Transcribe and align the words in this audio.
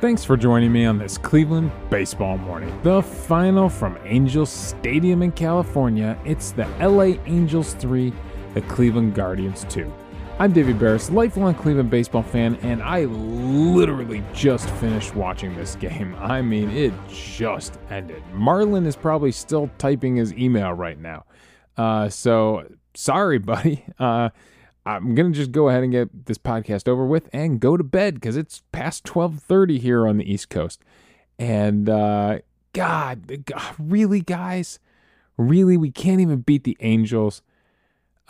Thanks 0.00 0.24
for 0.24 0.36
joining 0.36 0.70
me 0.70 0.84
on 0.84 0.96
this 0.96 1.18
Cleveland 1.18 1.72
baseball 1.90 2.38
morning. 2.38 2.72
The 2.84 3.02
final 3.02 3.68
from 3.68 3.98
Angels 4.04 4.48
Stadium 4.48 5.24
in 5.24 5.32
California. 5.32 6.16
It's 6.24 6.52
the 6.52 6.68
LA 6.78 7.20
Angels 7.26 7.74
3, 7.74 8.12
the 8.54 8.60
Cleveland 8.60 9.16
Guardians 9.16 9.66
2. 9.68 9.92
I'm 10.38 10.52
David 10.52 10.78
Berris, 10.78 11.12
lifelong 11.12 11.56
Cleveland 11.56 11.90
baseball 11.90 12.22
fan, 12.22 12.54
and 12.62 12.80
I 12.80 13.06
literally 13.06 14.22
just 14.32 14.70
finished 14.70 15.16
watching 15.16 15.56
this 15.56 15.74
game. 15.74 16.14
I 16.20 16.42
mean, 16.42 16.70
it 16.70 16.92
just 17.08 17.80
ended. 17.90 18.22
Marlon 18.32 18.86
is 18.86 18.94
probably 18.94 19.32
still 19.32 19.68
typing 19.78 20.14
his 20.14 20.32
email 20.34 20.72
right 20.74 21.00
now. 21.00 21.24
Uh, 21.76 22.08
so 22.08 22.68
sorry, 22.94 23.38
buddy. 23.40 23.84
Uh, 23.98 24.28
I'm 24.88 25.14
gonna 25.14 25.32
just 25.32 25.52
go 25.52 25.68
ahead 25.68 25.82
and 25.82 25.92
get 25.92 26.26
this 26.26 26.38
podcast 26.38 26.88
over 26.88 27.04
with 27.04 27.28
and 27.30 27.60
go 27.60 27.76
to 27.76 27.84
bed 27.84 28.14
because 28.14 28.38
it's 28.38 28.62
past 28.72 29.04
12:30 29.04 29.78
here 29.78 30.08
on 30.08 30.16
the 30.16 30.30
East 30.30 30.48
Coast. 30.48 30.82
And 31.38 31.90
uh, 31.90 32.38
God, 32.72 33.44
God, 33.44 33.74
really, 33.78 34.22
guys, 34.22 34.78
really, 35.36 35.76
we 35.76 35.90
can't 35.90 36.22
even 36.22 36.40
beat 36.40 36.64
the 36.64 36.76
Angels. 36.80 37.42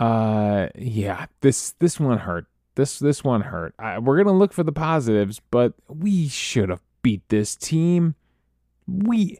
Uh, 0.00 0.68
yeah, 0.74 1.26
this 1.42 1.72
this 1.78 2.00
one 2.00 2.18
hurt. 2.18 2.46
This 2.74 2.98
this 2.98 3.22
one 3.22 3.42
hurt. 3.42 3.74
I, 3.78 4.00
we're 4.00 4.18
gonna 4.18 4.36
look 4.36 4.52
for 4.52 4.64
the 4.64 4.72
positives, 4.72 5.40
but 5.52 5.74
we 5.88 6.26
should 6.26 6.70
have 6.70 6.82
beat 7.02 7.22
this 7.28 7.54
team. 7.54 8.16
We 8.88 9.38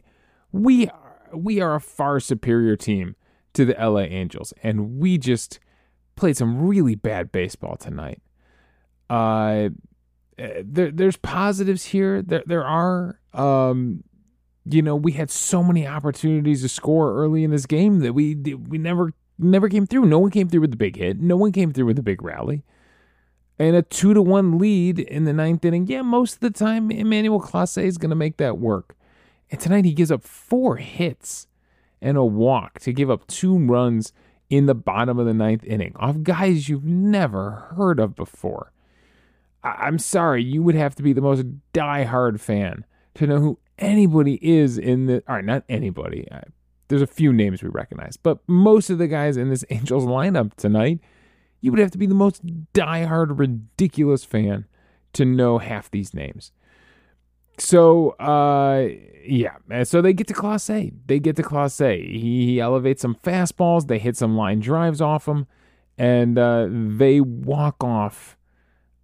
we 0.53 0.87
are 0.87 1.27
we 1.33 1.59
are 1.59 1.75
a 1.75 1.81
far 1.81 2.21
superior 2.21 2.77
team 2.77 3.17
to 3.53 3.65
the 3.65 3.73
LA 3.73 4.03
Angels, 4.03 4.53
and 4.63 4.99
we 4.99 5.17
just 5.17 5.59
played 6.19 6.37
some 6.37 6.67
really 6.67 6.95
bad 6.95 7.31
baseball 7.31 7.77
tonight. 7.77 8.21
Uh, 9.09 9.69
there, 10.37 10.91
there's 10.91 11.17
positives 11.17 11.85
here. 11.85 12.21
There, 12.21 12.43
there 12.45 12.65
are. 12.65 13.19
Um, 13.33 14.03
you 14.65 14.81
know, 14.81 14.95
we 14.95 15.13
had 15.13 15.31
so 15.31 15.63
many 15.63 15.87
opportunities 15.87 16.61
to 16.61 16.69
score 16.69 17.15
early 17.15 17.43
in 17.43 17.51
this 17.51 17.65
game 17.65 17.99
that 17.99 18.13
we 18.13 18.35
we 18.35 18.77
never 18.77 19.13
never 19.39 19.69
came 19.69 19.87
through. 19.87 20.05
No 20.05 20.19
one 20.19 20.31
came 20.31 20.47
through 20.47 20.61
with 20.61 20.71
the 20.71 20.77
big 20.77 20.97
hit. 20.97 21.19
No 21.19 21.37
one 21.37 21.51
came 21.51 21.71
through 21.71 21.85
with 21.85 21.95
the 21.95 22.03
big 22.03 22.21
rally. 22.21 22.63
And 23.57 23.75
a 23.75 23.81
two 23.81 24.13
to 24.13 24.21
one 24.21 24.57
lead 24.57 24.99
in 24.99 25.25
the 25.25 25.33
ninth 25.33 25.65
inning. 25.65 25.87
Yeah, 25.87 26.01
most 26.01 26.35
of 26.35 26.39
the 26.41 26.51
time 26.51 26.91
Emmanuel 26.91 27.41
Clase 27.41 27.83
is 27.83 27.97
going 27.97 28.11
to 28.11 28.15
make 28.15 28.37
that 28.37 28.57
work. 28.57 28.95
And 29.49 29.59
tonight 29.59 29.85
he 29.85 29.93
gives 29.93 30.11
up 30.11 30.23
four 30.23 30.77
hits 30.77 31.47
and 32.01 32.15
a 32.17 32.23
walk 32.23 32.79
to 32.79 32.93
give 32.93 33.09
up 33.09 33.27
two 33.27 33.57
runs 33.57 34.13
in 34.49 34.65
the 34.65 34.75
bottom 34.75 35.19
of 35.19 35.25
the 35.25 35.33
ninth 35.33 35.63
inning 35.63 35.93
off 35.95 36.21
guys 36.23 36.69
you've 36.69 36.85
never 36.85 37.67
heard 37.75 37.99
of 37.99 38.15
before. 38.15 38.71
I- 39.63 39.87
am 39.87 39.99
sorry, 39.99 40.43
you 40.43 40.63
would 40.63 40.75
have 40.75 40.95
to 40.95 41.03
be 41.03 41.13
the 41.13 41.21
most 41.21 41.45
die-hard 41.73 42.41
fan 42.41 42.85
to 43.15 43.27
know 43.27 43.39
who 43.39 43.59
anybody 43.77 44.39
is 44.41 44.77
in 44.77 45.05
the. 45.05 45.23
All 45.27 45.35
right, 45.35 45.45
not 45.45 45.63
anybody. 45.69 46.27
There's 46.87 47.01
a 47.01 47.07
few 47.07 47.31
names 47.31 47.61
we 47.61 47.69
recognize, 47.69 48.17
but 48.17 48.39
most 48.47 48.89
of 48.89 48.97
the 48.97 49.07
guys 49.07 49.37
in 49.37 49.49
this 49.49 49.65
Angels 49.69 50.05
lineup 50.05 50.53
tonight, 50.55 50.99
you 51.61 51.71
would 51.71 51.79
have 51.79 51.91
to 51.91 51.97
be 51.97 52.07
the 52.07 52.15
most 52.15 52.41
die-hard, 52.73 53.37
ridiculous 53.37 54.23
fan 54.23 54.65
to 55.13 55.25
know 55.25 55.57
half 55.57 55.91
these 55.91 56.13
names. 56.13 56.51
So, 57.57 58.11
uh, 58.11 58.87
yeah, 59.29 59.83
so 59.83 60.01
they 60.01 60.13
get 60.13 60.27
to 60.27 60.33
Clase. 60.33 60.91
They 61.05 61.19
get 61.19 61.35
to 61.35 61.43
Clase. 61.43 62.03
He, 62.03 62.45
he 62.45 62.59
elevates 62.59 63.01
some 63.01 63.15
fastballs. 63.15 63.87
They 63.87 63.99
hit 63.99 64.17
some 64.17 64.35
line 64.35 64.59
drives 64.59 65.01
off 65.01 65.27
him, 65.27 65.45
and 65.97 66.37
uh, 66.37 66.67
they 66.69 67.21
walk 67.21 67.83
off. 67.83 68.37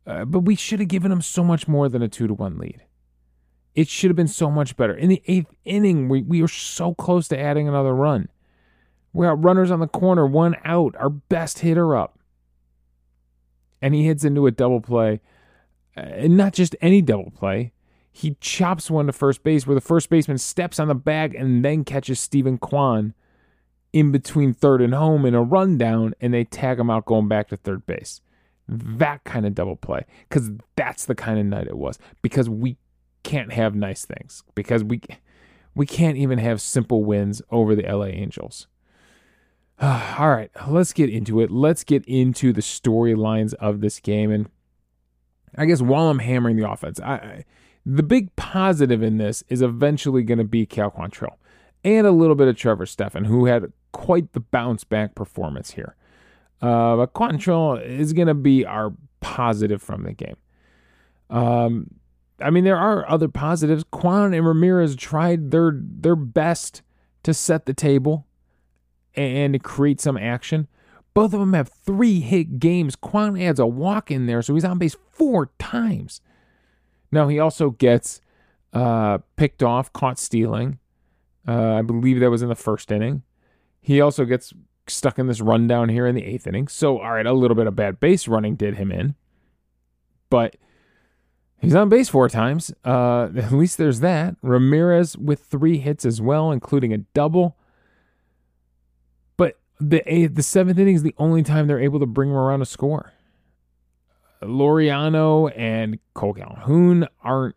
Uh, 0.07 0.25
but 0.25 0.39
we 0.39 0.55
should 0.55 0.79
have 0.79 0.89
given 0.89 1.11
him 1.11 1.21
so 1.21 1.43
much 1.43 1.67
more 1.67 1.89
than 1.89 2.01
a 2.01 2.07
two 2.07 2.27
to 2.27 2.33
one 2.33 2.57
lead. 2.57 2.83
It 3.75 3.87
should 3.87 4.09
have 4.09 4.15
been 4.15 4.27
so 4.27 4.49
much 4.49 4.75
better. 4.77 4.95
In 4.95 5.09
the 5.09 5.21
eighth 5.27 5.53
inning, 5.63 6.09
we, 6.09 6.23
we 6.23 6.41
were 6.41 6.47
so 6.47 6.95
close 6.95 7.27
to 7.27 7.39
adding 7.39 7.67
another 7.67 7.93
run. 7.93 8.29
We 9.13 9.25
got 9.25 9.43
runners 9.43 9.69
on 9.69 9.79
the 9.79 9.87
corner, 9.87 10.25
one 10.25 10.55
out, 10.63 10.95
our 10.97 11.09
best 11.09 11.59
hitter 11.59 11.95
up. 11.95 12.17
And 13.81 13.93
he 13.93 14.05
hits 14.05 14.23
into 14.23 14.47
a 14.47 14.51
double 14.51 14.81
play. 14.81 15.21
Uh, 15.95 16.01
and 16.01 16.37
not 16.37 16.53
just 16.53 16.75
any 16.81 17.01
double 17.01 17.31
play 17.31 17.73
he 18.15 18.37
chops 18.39 18.89
one 18.89 19.07
to 19.07 19.11
first 19.11 19.43
base 19.43 19.67
where 19.67 19.75
the 19.75 19.81
first 19.81 20.09
baseman 20.09 20.37
steps 20.37 20.79
on 20.79 20.87
the 20.87 20.95
bag 20.95 21.35
and 21.35 21.65
then 21.65 21.83
catches 21.83 22.17
Steven 22.17 22.57
Kwan 22.57 23.13
in 23.91 24.13
between 24.13 24.53
third 24.53 24.81
and 24.81 24.93
home 24.93 25.25
in 25.25 25.35
a 25.35 25.43
rundown 25.43 26.13
and 26.21 26.33
they 26.33 26.45
tag 26.45 26.79
him 26.79 26.89
out 26.89 27.03
going 27.03 27.27
back 27.27 27.49
to 27.49 27.57
third 27.57 27.85
base. 27.85 28.21
That 28.69 29.25
kind 29.25 29.45
of 29.45 29.53
double 29.53 29.75
play 29.75 30.05
because 30.29 30.51
that's 30.77 31.03
the 31.03 31.13
kind 31.13 31.39
of 31.39 31.45
night 31.45 31.67
it 31.67 31.77
was 31.77 31.99
because 32.21 32.49
we 32.49 32.77
can't 33.23 33.51
have 33.51 33.75
nice 33.75 34.05
things 34.05 34.43
because 34.55 34.81
we 34.81 35.01
we 35.75 35.85
can't 35.85 36.15
even 36.15 36.39
have 36.39 36.61
simple 36.61 37.03
wins 37.03 37.41
over 37.51 37.75
the 37.75 37.83
LA 37.83 38.05
Angels. 38.05 38.67
All 39.81 40.29
right, 40.29 40.51
let's 40.69 40.93
get 40.93 41.09
into 41.09 41.41
it. 41.41 41.51
Let's 41.51 41.83
get 41.83 42.05
into 42.05 42.53
the 42.53 42.61
storylines 42.61 43.53
of 43.55 43.81
this 43.81 43.99
game 43.99 44.31
and 44.31 44.49
I 45.57 45.65
guess 45.65 45.81
while 45.81 46.09
I'm 46.09 46.19
hammering 46.19 46.55
the 46.55 46.69
offense, 46.69 47.01
I, 47.01 47.13
I 47.13 47.45
the 47.85 48.03
big 48.03 48.35
positive 48.35 49.03
in 49.03 49.17
this 49.17 49.43
is 49.47 49.61
eventually 49.61 50.23
going 50.23 50.37
to 50.39 50.43
be 50.43 50.65
Cal 50.65 50.91
Quantrill 50.91 51.35
and 51.83 52.07
a 52.07 52.11
little 52.11 52.35
bit 52.35 52.47
of 52.47 52.57
Trevor 52.57 52.85
Stephan, 52.85 53.25
who 53.25 53.45
had 53.45 53.71
quite 53.91 54.33
the 54.33 54.39
bounce 54.39 54.83
back 54.83 55.13
performance 55.13 55.71
here. 55.71 55.95
Uh, 56.61 56.95
but 56.95 57.13
Quantrill 57.13 57.81
is 57.83 58.13
going 58.13 58.27
to 58.27 58.33
be 58.33 58.65
our 58.65 58.93
positive 59.19 59.81
from 59.81 60.03
the 60.03 60.13
game. 60.13 60.37
Um, 61.29 61.91
I 62.41 62.49
mean, 62.49 62.63
there 62.63 62.77
are 62.77 63.09
other 63.09 63.27
positives. 63.27 63.85
Kwan 63.91 64.33
and 64.33 64.45
Ramirez 64.45 64.95
tried 64.95 65.51
their 65.51 65.71
their 65.75 66.15
best 66.15 66.81
to 67.23 67.33
set 67.33 67.65
the 67.65 67.73
table 67.73 68.25
and 69.15 69.63
create 69.63 70.01
some 70.01 70.17
action. 70.17 70.67
Both 71.13 71.33
of 71.33 71.39
them 71.39 71.53
have 71.53 71.69
three 71.69 72.19
hit 72.19 72.59
games. 72.59 72.95
Kwan 72.95 73.39
adds 73.39 73.59
a 73.59 73.65
walk 73.65 74.11
in 74.11 74.25
there, 74.25 74.41
so 74.41 74.53
he's 74.53 74.65
on 74.65 74.77
base 74.77 74.97
four 75.11 75.51
times. 75.59 76.19
Now, 77.11 77.27
he 77.27 77.39
also 77.39 77.71
gets 77.71 78.21
uh, 78.73 79.19
picked 79.35 79.63
off, 79.63 79.91
caught 79.93 80.19
stealing. 80.19 80.79
Uh, 81.47 81.75
I 81.75 81.81
believe 81.81 82.19
that 82.19 82.29
was 82.29 82.41
in 82.41 82.49
the 82.49 82.55
first 82.55 82.91
inning. 82.91 83.23
He 83.81 84.01
also 84.01 84.25
gets 84.25 84.53
stuck 84.87 85.17
in 85.17 85.27
this 85.27 85.41
rundown 85.41 85.89
here 85.89 86.05
in 86.07 86.15
the 86.15 86.25
eighth 86.25 86.47
inning. 86.47 86.67
So, 86.67 86.99
all 86.99 87.13
right, 87.13 87.25
a 87.25 87.33
little 87.33 87.55
bit 87.55 87.67
of 87.67 87.75
bad 87.75 87.99
base 87.99 88.27
running 88.27 88.55
did 88.55 88.75
him 88.75 88.91
in. 88.91 89.15
But 90.29 90.57
he's 91.59 91.75
on 91.75 91.89
base 91.89 92.09
four 92.09 92.29
times. 92.29 92.73
Uh, 92.83 93.29
at 93.37 93.51
least 93.51 93.77
there's 93.77 93.99
that. 94.01 94.35
Ramirez 94.41 95.17
with 95.17 95.41
three 95.41 95.77
hits 95.77 96.05
as 96.05 96.21
well, 96.21 96.51
including 96.51 96.93
a 96.93 96.99
double. 96.99 97.57
But 99.37 99.59
the 99.79 100.01
eighth, 100.11 100.35
the 100.35 100.43
seventh 100.43 100.79
inning 100.79 100.95
is 100.95 101.03
the 101.03 101.15
only 101.17 101.43
time 101.43 101.67
they're 101.67 101.79
able 101.79 101.99
to 101.99 102.05
bring 102.05 102.29
him 102.29 102.35
around 102.35 102.61
a 102.61 102.65
score. 102.65 103.13
Laureano 104.41 105.51
and 105.55 105.99
Cole 106.13 106.33
Calhoun 106.33 107.07
aren't 107.23 107.55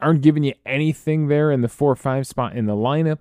aren't 0.00 0.22
giving 0.22 0.44
you 0.44 0.54
anything 0.64 1.26
there 1.26 1.50
in 1.50 1.60
the 1.60 1.68
four 1.68 1.90
or 1.90 1.96
five 1.96 2.26
spot 2.26 2.56
in 2.56 2.66
the 2.66 2.74
lineup. 2.74 3.18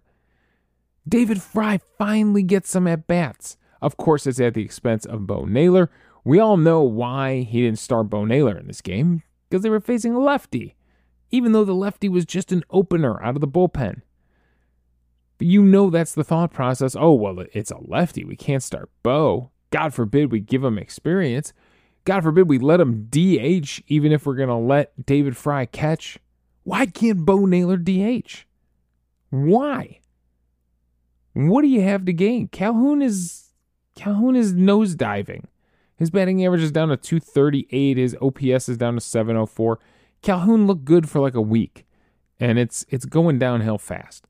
David 1.08 1.42
Fry 1.42 1.80
finally 1.98 2.44
gets 2.44 2.70
some 2.70 2.88
at 2.88 3.08
bats. 3.08 3.58
Of 3.82 3.98
course, 3.98 4.28
it's 4.28 4.40
at 4.40 4.54
the 4.54 4.64
expense 4.64 5.06
of 5.06 5.26
Bo 5.26 5.46
Naylor. 5.46 5.90
We 6.24 6.40
all 6.40 6.58
know 6.58 6.82
why 6.82 7.42
he 7.42 7.62
didn't 7.62 7.80
start 7.80 8.10
Bo 8.10 8.26
Naylor 8.26 8.58
in 8.58 8.68
this 8.68 8.82
game 8.82 9.24
because 9.50 9.64
they 9.64 9.70
were 9.70 9.80
facing 9.80 10.14
a 10.14 10.20
lefty, 10.20 10.76
even 11.32 11.52
though 11.52 11.64
the 11.64 11.74
lefty 11.74 12.10
was 12.10 12.26
just 12.26 12.52
an 12.52 12.64
opener 12.70 13.22
out 13.24 13.36
of 13.36 13.42
the 13.42 13.48
bullpen. 13.48 14.02
But 15.38 15.48
you 15.48 15.64
know 15.64 15.90
that's 15.90 16.14
the 16.14 16.24
thought 16.24 16.52
process. 16.52 16.96
Oh, 16.96 17.14
well, 17.14 17.46
it's 17.54 17.72
a 17.72 17.78
lefty. 17.80 18.26
We 18.26 18.36
can't 18.36 18.64
start 18.64 18.90
Bo. 19.04 19.52
God 19.70 19.94
forbid 19.94 20.32
we 20.32 20.40
give 20.40 20.64
him 20.64 20.78
experience. 20.78 21.54
God 22.08 22.24
forbid 22.24 22.48
we 22.48 22.58
let 22.58 22.80
him 22.80 23.10
DH, 23.12 23.82
even 23.90 24.14
if 24.14 24.26
we're 24.26 24.38
going 24.38 24.48
to 24.48 24.56
let 24.56 25.06
David 25.06 25.36
Fry 25.36 25.66
catch. 25.66 26.18
Why 26.64 26.86
can't 26.86 27.26
Bo 27.26 27.46
Naylor 27.46 27.76
DH? 27.76 28.46
Why? 29.30 30.00
What 31.34 31.64
do 31.64 31.68
you 31.68 31.82
have 31.82 32.06
to 32.06 32.14
gain? 32.14 32.48
Calhoun 32.48 33.02
is 33.02 33.50
Calhoun 33.96 34.38
is 34.38 34.54
nosediving. 34.54 35.48
His 35.98 36.10
batting 36.10 36.46
average 36.46 36.62
is 36.62 36.72
down 36.72 36.88
to 36.88 36.96
238. 36.96 37.98
His 37.98 38.16
OPS 38.22 38.70
is 38.70 38.78
down 38.78 38.94
to 38.94 39.02
704. 39.02 39.78
Calhoun 40.22 40.66
looked 40.66 40.86
good 40.86 41.10
for 41.10 41.20
like 41.20 41.36
a 41.36 41.42
week, 41.42 41.86
and 42.40 42.58
it's 42.58 42.86
it's 42.88 43.04
going 43.04 43.38
downhill 43.38 43.78
fast. 43.78 44.26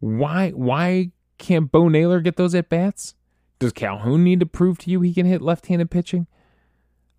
Why 0.00 0.52
why 0.52 1.10
can't 1.36 1.70
Bo 1.70 1.90
Naylor 1.90 2.20
get 2.20 2.36
those 2.36 2.54
at 2.54 2.70
bats? 2.70 3.14
Does 3.58 3.74
Calhoun 3.74 4.24
need 4.24 4.40
to 4.40 4.46
prove 4.46 4.78
to 4.78 4.90
you 4.90 5.02
he 5.02 5.12
can 5.12 5.26
hit 5.26 5.42
left-handed 5.42 5.90
pitching? 5.90 6.28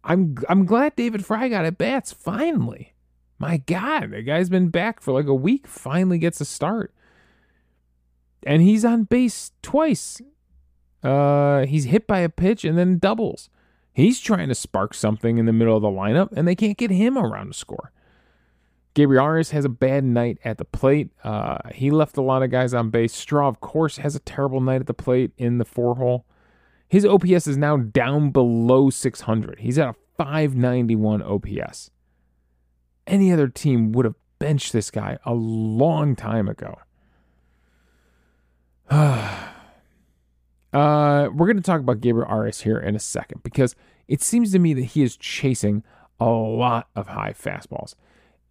I'm 0.06 0.38
I'm 0.48 0.66
glad 0.66 0.96
David 0.96 1.26
Fry 1.26 1.50
got 1.50 1.66
at 1.66 1.78
bats 1.78 2.14
finally. 2.14 2.94
My 3.40 3.58
God, 3.58 4.12
the 4.12 4.22
guy's 4.22 4.50
been 4.50 4.70
back 4.70 5.02
for 5.02 5.12
like 5.12 5.26
a 5.26 5.34
week. 5.34 5.68
Finally 5.68 6.20
gets 6.20 6.40
a 6.40 6.46
start, 6.46 6.94
and 8.44 8.62
he's 8.62 8.86
on 8.86 9.04
base 9.04 9.52
twice. 9.62 10.22
Uh, 11.04 11.66
he's 11.66 11.86
hit 11.86 12.08
by 12.08 12.20
a 12.20 12.30
pitch 12.30 12.64
and 12.64 12.78
then 12.78 12.98
doubles. 12.98 13.50
He's 13.94 14.20
trying 14.20 14.50
to 14.50 14.56
spark 14.56 14.94
something 14.94 15.38
in 15.38 15.46
the 15.46 15.54
middle 15.54 15.76
of 15.76 15.82
the 15.82 15.90
lineup, 15.90 16.30
and 16.34 16.48
they 16.48 16.56
can't 16.56 16.78
get 16.78 16.92
him 16.92 17.18
around 17.18 17.48
to 17.48 17.54
score. 17.54 17.92
Gabriel 18.94 19.24
Arias 19.24 19.52
has 19.52 19.66
a 19.66 19.70
bad 19.70 20.04
night 20.04 20.38
at 20.44 20.58
the 20.58 20.66
plate. 20.66 21.12
Uh, 21.24 21.58
he 21.74 21.92
left 21.92 22.18
a 22.18 22.22
lot 22.22 22.44
of 22.44 22.50
guys 22.50 22.74
on 22.74 22.90
base. 22.90 23.14
Straw, 23.14 23.48
of 23.48 23.60
course, 23.60 23.98
has 23.98 24.16
a 24.16 24.20
terrible 24.20 24.62
night 24.62 24.82
at 24.82 24.88
the 24.88 24.94
plate 24.94 25.32
in 25.38 25.58
the 25.58 25.66
four 25.66 25.96
hole. 25.96 26.26
His 26.96 27.04
OPS 27.04 27.46
is 27.46 27.58
now 27.58 27.76
down 27.76 28.30
below 28.30 28.90
600. 28.90 29.60
He's 29.60 29.78
at 29.78 29.90
a 29.90 29.96
591 30.18 31.22
OPS. 31.24 31.92
Any 33.06 33.34
other 33.34 33.50
team 33.50 33.92
would 33.92 34.06
have 34.06 34.16
benched 34.40 34.72
this 34.72 34.90
guy 34.92 35.18
a 35.26 35.34
long 35.34 36.16
time 36.16 36.48
ago. 36.48 36.78
uh, 38.90 39.28
we're 40.72 41.48
going 41.48 41.58
to 41.58 41.62
talk 41.62 41.82
about 41.82 42.00
Gabriel 42.00 42.30
Arias 42.30 42.62
here 42.62 42.78
in 42.78 42.96
a 42.96 43.00
second 43.00 43.44
because 43.44 43.76
it 44.08 44.22
seems 44.22 44.54
to 44.54 44.60
me 44.60 44.74
that 44.74 44.86
he 44.86 45.04
is 45.04 45.18
chasing 45.18 45.84
a 46.18 46.30
lot 46.30 46.88
of 46.96 47.10
high 47.10 47.34
fastballs. 47.34 47.96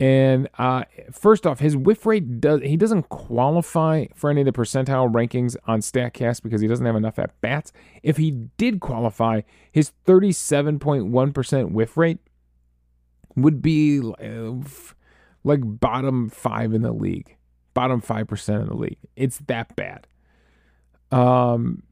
And 0.01 0.49
uh, 0.59 0.85
first 1.13 1.47
off, 1.47 1.61
his 1.61 1.77
whiff 1.77 2.05
rate 2.05 2.41
does 2.41 2.61
he 2.63 2.77
doesn't 2.77 3.09
qualify 3.11 4.07
for 4.15 4.29
any 4.29 4.41
of 4.41 4.47
the 4.47 4.53
percentile 4.53 5.11
rankings 5.13 5.57
on 5.67 5.81
Statcast 5.81 6.43
because 6.43 6.61
he 6.61 6.67
doesn't 6.67 6.85
have 6.85 6.97
enough 6.97 7.19
at 7.19 7.41
bats. 7.41 7.73
If 8.03 8.17
he 8.17 8.33
did 8.57 8.81
qualify, 8.81 9.43
his 9.71 9.93
37.1% 10.07 11.71
whiff 11.71 11.97
rate 11.97 12.19
would 13.37 13.63
be 13.63 14.01
uh, 14.01 14.53
like 15.45 15.61
bottom 15.63 16.29
five 16.29 16.75
in 16.75 16.83
the 16.83 16.93
league, 16.93 17.37
bottom 17.73 18.01
five 18.01 18.27
percent 18.27 18.63
in 18.63 18.69
the 18.69 18.77
league. 18.77 18.99
It's 19.15 19.39
that 19.47 19.77
bad. 19.77 20.09
Um, 21.13 21.85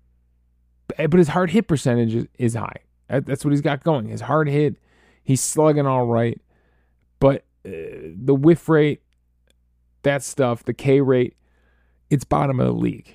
but 0.97 1.13
his 1.15 1.29
hard 1.29 1.51
hit 1.51 1.69
percentage 1.69 2.29
is 2.37 2.55
high. 2.55 2.81
That's 3.09 3.45
what 3.45 3.53
he's 3.53 3.61
got 3.61 3.85
going. 3.85 4.09
His 4.09 4.23
hard 4.23 4.49
hit, 4.49 4.77
he's 5.23 5.41
slugging 5.41 5.87
all 5.87 6.07
right, 6.07 6.41
but 7.21 7.45
uh, 7.67 8.15
the 8.17 8.35
whiff 8.35 8.69
rate, 8.69 9.03
that 10.03 10.23
stuff, 10.23 10.65
the 10.65 10.75
K 10.75 11.01
rate, 11.01 11.37
it's 12.11 12.25
bottom 12.25 12.61
of 12.61 12.67
the 12.67 12.73
league. 12.73 13.15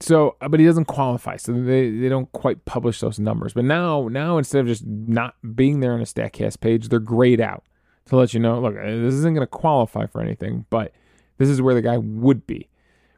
So, 0.00 0.36
uh, 0.40 0.48
but 0.48 0.60
he 0.60 0.66
doesn't 0.66 0.86
qualify, 0.86 1.36
so 1.36 1.52
they, 1.52 1.90
they 1.90 2.08
don't 2.08 2.30
quite 2.32 2.64
publish 2.66 3.00
those 3.00 3.18
numbers. 3.18 3.54
But 3.54 3.64
now, 3.64 4.08
now 4.08 4.36
instead 4.36 4.60
of 4.60 4.66
just 4.66 4.84
not 4.84 5.34
being 5.54 5.80
there 5.80 5.94
on 5.94 6.00
a 6.00 6.04
Statcast 6.04 6.60
page, 6.60 6.88
they're 6.88 6.98
grayed 6.98 7.40
out 7.40 7.64
to 8.06 8.16
let 8.16 8.34
you 8.34 8.40
know, 8.40 8.60
look, 8.60 8.76
uh, 8.76 8.84
this 8.84 9.14
isn't 9.14 9.34
going 9.34 9.46
to 9.46 9.50
qualify 9.50 10.06
for 10.06 10.20
anything, 10.20 10.66
but 10.68 10.92
this 11.38 11.48
is 11.48 11.62
where 11.62 11.74
the 11.74 11.82
guy 11.82 11.96
would 11.98 12.46
be 12.46 12.68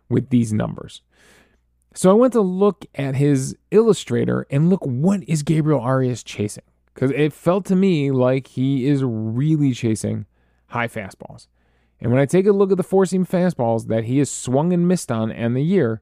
with 0.08 0.30
these 0.30 0.52
numbers. 0.52 1.02
So 1.94 2.10
I 2.10 2.14
went 2.14 2.32
to 2.34 2.40
look 2.40 2.86
at 2.94 3.16
his 3.16 3.56
illustrator 3.70 4.46
and 4.50 4.70
look 4.70 4.84
what 4.84 5.24
is 5.28 5.42
Gabriel 5.42 5.80
Arias 5.80 6.22
chasing 6.22 6.64
because 6.98 7.12
it 7.12 7.32
felt 7.32 7.64
to 7.64 7.76
me 7.76 8.10
like 8.10 8.48
he 8.48 8.88
is 8.88 9.04
really 9.04 9.72
chasing 9.72 10.26
high 10.70 10.88
fastballs. 10.88 11.46
And 12.00 12.10
when 12.10 12.20
I 12.20 12.26
take 12.26 12.44
a 12.44 12.50
look 12.50 12.72
at 12.72 12.76
the 12.76 12.82
four 12.82 13.06
seam 13.06 13.24
fastballs 13.24 13.86
that 13.86 14.06
he 14.06 14.18
has 14.18 14.28
swung 14.28 14.72
and 14.72 14.88
missed 14.88 15.12
on 15.12 15.30
in 15.30 15.54
the 15.54 15.62
year, 15.62 16.00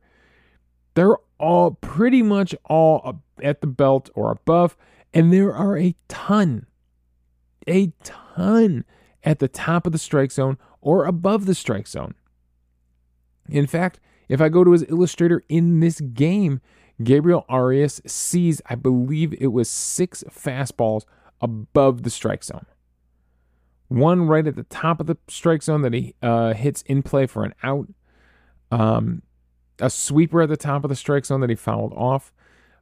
they're 0.94 1.18
all 1.38 1.72
pretty 1.72 2.22
much 2.22 2.54
all 2.64 3.20
at 3.42 3.60
the 3.60 3.66
belt 3.66 4.08
or 4.14 4.30
above. 4.30 4.74
And 5.12 5.30
there 5.30 5.54
are 5.54 5.76
a 5.76 5.94
ton, 6.08 6.64
a 7.68 7.92
ton 8.02 8.86
at 9.22 9.38
the 9.38 9.48
top 9.48 9.84
of 9.84 9.92
the 9.92 9.98
strike 9.98 10.32
zone 10.32 10.56
or 10.80 11.04
above 11.04 11.44
the 11.44 11.54
strike 11.54 11.88
zone. 11.88 12.14
In 13.50 13.66
fact, 13.66 14.00
if 14.30 14.40
I 14.40 14.48
go 14.48 14.64
to 14.64 14.72
his 14.72 14.86
illustrator 14.88 15.44
in 15.50 15.80
this 15.80 16.00
game, 16.00 16.62
Gabriel 17.02 17.44
Arias 17.48 18.00
sees, 18.06 18.62
I 18.66 18.74
believe 18.74 19.34
it 19.34 19.48
was 19.48 19.68
six 19.68 20.24
fastballs 20.30 21.04
above 21.40 22.02
the 22.02 22.10
strike 22.10 22.42
zone. 22.42 22.66
One 23.88 24.26
right 24.26 24.46
at 24.46 24.56
the 24.56 24.64
top 24.64 25.00
of 25.00 25.06
the 25.06 25.16
strike 25.28 25.62
zone 25.62 25.82
that 25.82 25.92
he 25.92 26.14
uh, 26.22 26.54
hits 26.54 26.82
in 26.82 27.02
play 27.02 27.26
for 27.26 27.44
an 27.44 27.54
out. 27.62 27.88
Um, 28.70 29.22
a 29.78 29.90
sweeper 29.90 30.42
at 30.42 30.48
the 30.48 30.56
top 30.56 30.84
of 30.84 30.88
the 30.88 30.96
strike 30.96 31.26
zone 31.26 31.40
that 31.40 31.50
he 31.50 31.56
fouled 31.56 31.92
off. 31.92 32.32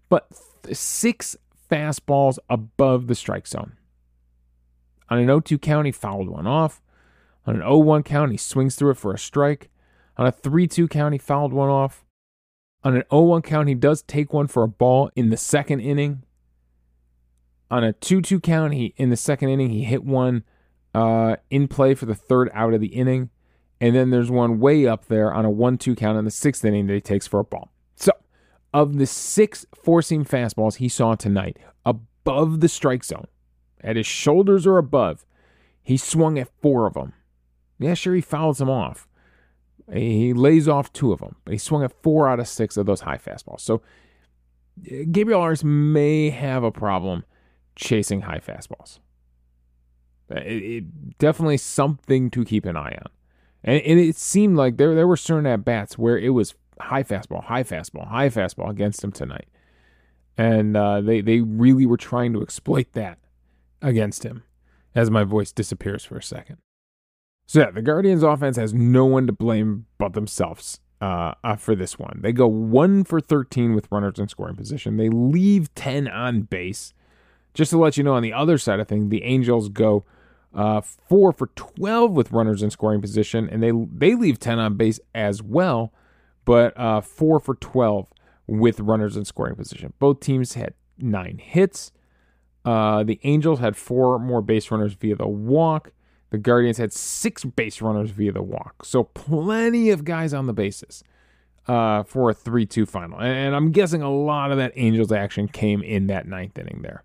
But 0.09 0.29
th- 0.63 0.77
six 0.77 1.37
fastballs 1.71 2.39
above 2.49 3.09
the 3.09 3.15
strike 3.15 3.47
zone. 3.47 3.77
On 5.11 5.19
an 5.19 5.27
0 5.27 5.41
2 5.41 5.59
count, 5.59 5.87
he 5.87 5.93
fouled 5.93 6.29
one 6.29 6.47
off. 6.47 6.81
On 7.47 7.55
an 7.55 7.61
0 7.61 7.79
1 7.79 8.03
count, 8.05 8.31
he 8.31 8.37
swings 8.37 8.77
through 8.77 8.93
it 8.93 8.97
for 8.97 9.13
a 9.13 9.19
strike. 9.19 9.71
On 10.17 10.27
a 10.27 10.33
3 10.33 10.67
2 10.67 10.89
count, 10.89 11.13
he 11.13 11.19
fouled 11.19 11.53
one 11.53 11.69
off. 11.69 12.05
On 12.85 12.95
an 12.95 13.03
0 13.11 13.23
1 13.23 13.43
count, 13.43 13.69
he 13.69 13.75
does 13.75 14.03
take 14.03 14.33
one 14.33 14.47
for 14.47 14.63
a 14.63 14.69
ball 14.69 15.11
in 15.17 15.31
the 15.31 15.39
second 15.39 15.81
inning. 15.81 16.23
On 17.71 17.83
a 17.83 17.95
2 17.95 18.21
2 18.21 18.41
count, 18.41 18.75
he 18.75 18.95
in 18.97 19.09
the 19.09 19.17
second 19.17 19.49
inning, 19.49 19.71
he 19.71 19.85
hit 19.85 20.05
one 20.05 20.45
uh, 20.95 21.37
in 21.51 21.67
play 21.67 21.95
for 21.95 22.05
the 22.05 22.15
third 22.15 22.51
out 22.53 22.75
of 22.75 22.81
the 22.81 22.89
inning. 22.89 23.31
And 23.81 23.97
then 23.97 24.11
there's 24.11 24.31
one 24.31 24.61
way 24.61 24.87
up 24.87 25.07
there 25.07 25.33
on 25.33 25.45
a 25.45 25.51
1 25.51 25.79
2 25.79 25.97
count 25.97 26.19
in 26.19 26.25
the 26.25 26.31
sixth 26.31 26.65
inning 26.65 26.87
that 26.87 26.95
he 26.95 27.01
takes 27.01 27.27
for 27.27 27.41
a 27.41 27.45
ball. 27.45 27.73
So, 27.97 28.13
of 28.75 28.99
the 28.99 29.07
six 29.07 29.65
four 29.75 30.03
seam 30.03 30.25
fastballs 30.25 30.77
he 30.77 30.89
saw 30.89 31.15
tonight, 31.15 31.57
above 31.87 32.61
the 32.61 32.69
strike 32.69 33.05
zone, 33.05 33.29
at 33.81 33.97
his 33.97 34.07
shoulders 34.07 34.67
or 34.67 34.79
above, 34.79 35.25
he 35.83 35.97
swung 35.97 36.39
at 36.39 36.49
four 36.61 36.87
of 36.87 36.95
them. 36.95 37.15
Yeah, 37.79 37.95
sure, 37.95 38.15
he 38.15 38.21
fouled 38.21 38.57
them 38.57 38.71
off. 38.71 39.09
He 39.93 40.33
lays 40.33 40.67
off 40.67 40.93
two 40.93 41.13
of 41.13 41.21
them, 41.21 41.37
but 41.45 41.53
he 41.53 41.59
swung 41.59 41.85
at 41.85 41.93
four 42.03 42.29
out 42.29 42.41
of 42.41 42.49
six 42.49 42.77
of 42.77 42.87
those 42.87 43.03
high 43.03 43.19
fastballs. 43.19 43.61
So 43.61 43.83
Gabriel 45.11 45.41
Arias 45.41 45.63
may 45.63 46.31
have 46.31 46.65
a 46.65 46.71
problem 46.71 47.25
chasing 47.77 48.23
high 48.23 48.41
fastballs. 48.41 48.99
It, 50.31 50.63
it, 50.63 51.19
definitely 51.19 51.59
something 51.59 52.31
to 52.31 52.45
keep 52.45 52.65
an 52.65 52.77
eye 52.77 52.97
on. 52.99 53.11
And, 53.63 53.83
and, 53.83 54.01
it 54.01 54.17
seemed 54.17 54.57
like 54.57 54.77
there 54.77 54.95
there 54.95 55.07
were 55.07 55.17
certain 55.17 55.47
at 55.47 55.65
bats 55.65 55.99
where 55.99 56.19
it 56.19 56.31
was 56.31 56.55
high 56.81 57.03
fastball, 57.03 57.45
high 57.45 57.63
fastball, 57.63 58.09
high 58.09 58.29
fastball 58.29 58.71
against 58.71 59.05
him 59.05 59.13
tonight, 59.13 59.49
and 60.37 60.77
uh, 60.77 61.01
they 61.01 61.21
they 61.21 61.41
really 61.41 61.87
were 61.87 61.97
trying 61.97 62.33
to 62.33 62.43
exploit 62.43 62.93
that 62.93 63.19
against 63.81 64.23
him. 64.23 64.45
As 64.95 65.11
my 65.11 65.25
voice 65.25 65.51
disappears 65.51 66.05
for 66.05 66.17
a 66.17 66.23
second. 66.23 66.59
So 67.47 67.61
yeah, 67.61 67.71
the 67.71 67.83
Guardians 67.83 68.23
offense 68.23 68.57
has 68.57 68.73
no 68.73 69.05
one 69.05 69.27
to 69.27 69.33
blame 69.33 69.87
but 69.99 70.15
themselves 70.15 70.81
uh, 71.01 71.35
uh, 71.45 71.57
for 71.57 71.75
this 71.75 71.99
one. 71.99 72.21
They 72.23 72.33
go 72.33 72.47
one 72.47 73.05
for 73.05 73.21
13 73.21 73.75
with 73.75 73.89
runners 73.91 74.19
in 74.19 74.29
scoring 74.29 74.57
position. 74.57 74.97
They 74.97 75.11
leave 75.11 75.75
10 75.75 76.09
on 76.09 76.43
base. 76.43 76.95
Just 77.53 77.71
to 77.71 77.79
let 77.79 77.97
you 77.97 78.03
know, 78.03 78.15
on 78.15 78.23
the 78.23 78.33
other 78.33 78.59
side 78.59 78.81
of 78.81 78.89
things, 78.89 79.11
the 79.11 79.23
Angels 79.23 79.69
go 79.69 80.05
uh, 80.55 80.81
four 80.81 81.33
for 81.33 81.49
12 81.49 82.13
with 82.13 82.33
runners 82.33 82.63
in 82.63 82.71
scoring 82.71 83.01
position, 83.01 83.49
and 83.49 83.63
they 83.63 83.71
they 83.71 84.15
leave 84.15 84.39
10 84.39 84.59
on 84.59 84.77
base 84.77 85.01
as 85.15 85.43
well, 85.43 85.93
but 86.45 86.79
uh, 86.79 87.01
four 87.01 87.41
for 87.41 87.55
12 87.57 88.09
with 88.47 88.81
runners 88.81 89.17
in 89.17 89.25
scoring 89.25 89.57
position. 89.57 89.93
Both 89.99 90.21
teams 90.21 90.55
had 90.55 90.75
nine 90.99 91.39
hits. 91.39 91.93
Uh, 92.65 93.03
the 93.03 93.21
Angels 93.25 93.61
had 93.61 93.77
four 93.77 94.19
more 94.19 94.41
base 94.41 94.71
runners 94.71 94.95
via 94.95 95.17
the 95.17 95.29
walk. 95.29 95.93
The 96.35 96.39
Guardians 96.39 96.79
had 96.79 96.93
six 96.93 97.45
base 97.45 97.81
runners 97.81 98.11
via 98.11 98.33
the 98.33 98.43
walk. 98.43 98.85
So 98.85 99.05
plenty 99.05 99.91
of 99.91 100.05
guys 100.05 100.35
on 100.35 100.49
the 100.49 100.53
bases 100.53 101.05
uh, 101.69 102.03
for 102.03 102.29
a 102.29 102.35
3 102.35 102.67
2 102.67 102.87
final. 102.87 103.21
And, 103.21 103.55
I'm 103.55 103.71
guessing 103.71 104.03
a 104.03 104.11
lot 104.11 104.51
of 104.51 104.59
that 104.59 104.73
Angels 104.75 105.13
action 105.13 105.47
came 105.47 105.81
in 105.81 106.09
that 106.09 106.27
ninth 106.27 106.59
inning 106.59 106.83
there. 106.83 107.05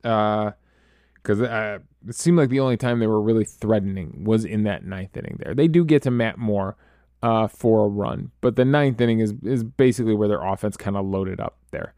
Because 0.00 1.42
uh, 1.42 1.44
uh, 1.44 1.78
it 2.08 2.14
seemed 2.14 2.38
like 2.38 2.48
the 2.48 2.60
only 2.60 2.78
time 2.78 2.98
they 2.98 3.06
were 3.06 3.20
really 3.20 3.44
threatening 3.44 4.24
was 4.24 4.46
in 4.46 4.62
that 4.62 4.86
ninth 4.86 5.14
inning 5.18 5.38
there. 5.44 5.54
They 5.54 5.68
do 5.68 5.84
get 5.84 6.00
to 6.04 6.10
Matt 6.10 6.38
Moore 6.38 6.78
uh, 7.22 7.48
for 7.48 7.84
a 7.84 7.88
run, 7.88 8.30
but 8.40 8.56
the 8.56 8.64
ninth 8.64 8.98
inning 9.02 9.20
is, 9.20 9.34
is 9.42 9.64
basically 9.64 10.14
where 10.14 10.28
their 10.28 10.42
offense 10.42 10.78
kind 10.78 10.96
of 10.96 11.04
loaded 11.04 11.42
up 11.42 11.58
there. 11.72 11.92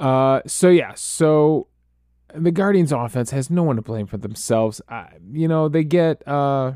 Uh, 0.00 0.40
so, 0.44 0.70
yeah, 0.70 0.94
so 0.96 1.68
the 2.34 2.50
Guardians 2.50 2.92
offense 2.92 3.30
has 3.30 3.50
no 3.50 3.62
one 3.62 3.76
to 3.76 3.82
blame 3.82 4.06
for 4.06 4.16
themselves. 4.16 4.80
Uh, 4.88 5.06
you 5.32 5.48
know, 5.48 5.68
they 5.68 5.84
get 5.84 6.26
uh, 6.26 6.72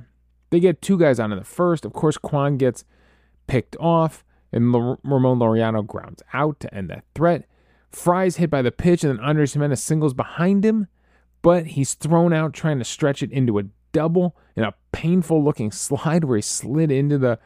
they 0.51 0.61
get 0.61 0.83
two 0.83 0.99
guys 0.99 1.21
on 1.21 1.33
in 1.33 1.39
the 1.39 1.45
first. 1.45 1.85
Of 1.85 1.93
course, 1.93 2.17
Kwan 2.19 2.57
gets 2.57 2.85
picked 3.47 3.77
off, 3.79 4.25
and 4.53 4.75
L- 4.75 5.01
Ramon 5.05 5.39
Laureano 5.39 5.87
grounds 5.87 6.23
out 6.33 6.61
to 6.61 6.75
end 6.75 6.91
that 6.91 7.05
threat. 7.15 7.47
Fry's 7.91 8.37
hit 8.37 8.51
by 8.51 8.63
the 8.63 8.73
pitch, 8.73 9.05
and 9.05 9.19
then 9.19 9.25
Andres 9.25 9.53
Gimenez 9.53 9.83
singles 9.83 10.15
behind 10.15 10.65
him, 10.65 10.87
but 11.43 11.69
he's 11.69 11.95
thrown 11.95 12.33
out 12.33 12.55
trying 12.55 12.79
to 12.79 12.85
stretch 12.85 13.23
it 13.23 13.31
into 13.31 13.59
a 13.59 13.65
double 13.93 14.37
in 14.57 14.65
a 14.65 14.75
painful 14.93 15.43
looking 15.43 15.71
slide 15.73 16.25
where 16.25 16.37
he 16.37 16.43
slid 16.43 16.91
into 16.91 17.19
the 17.19 17.39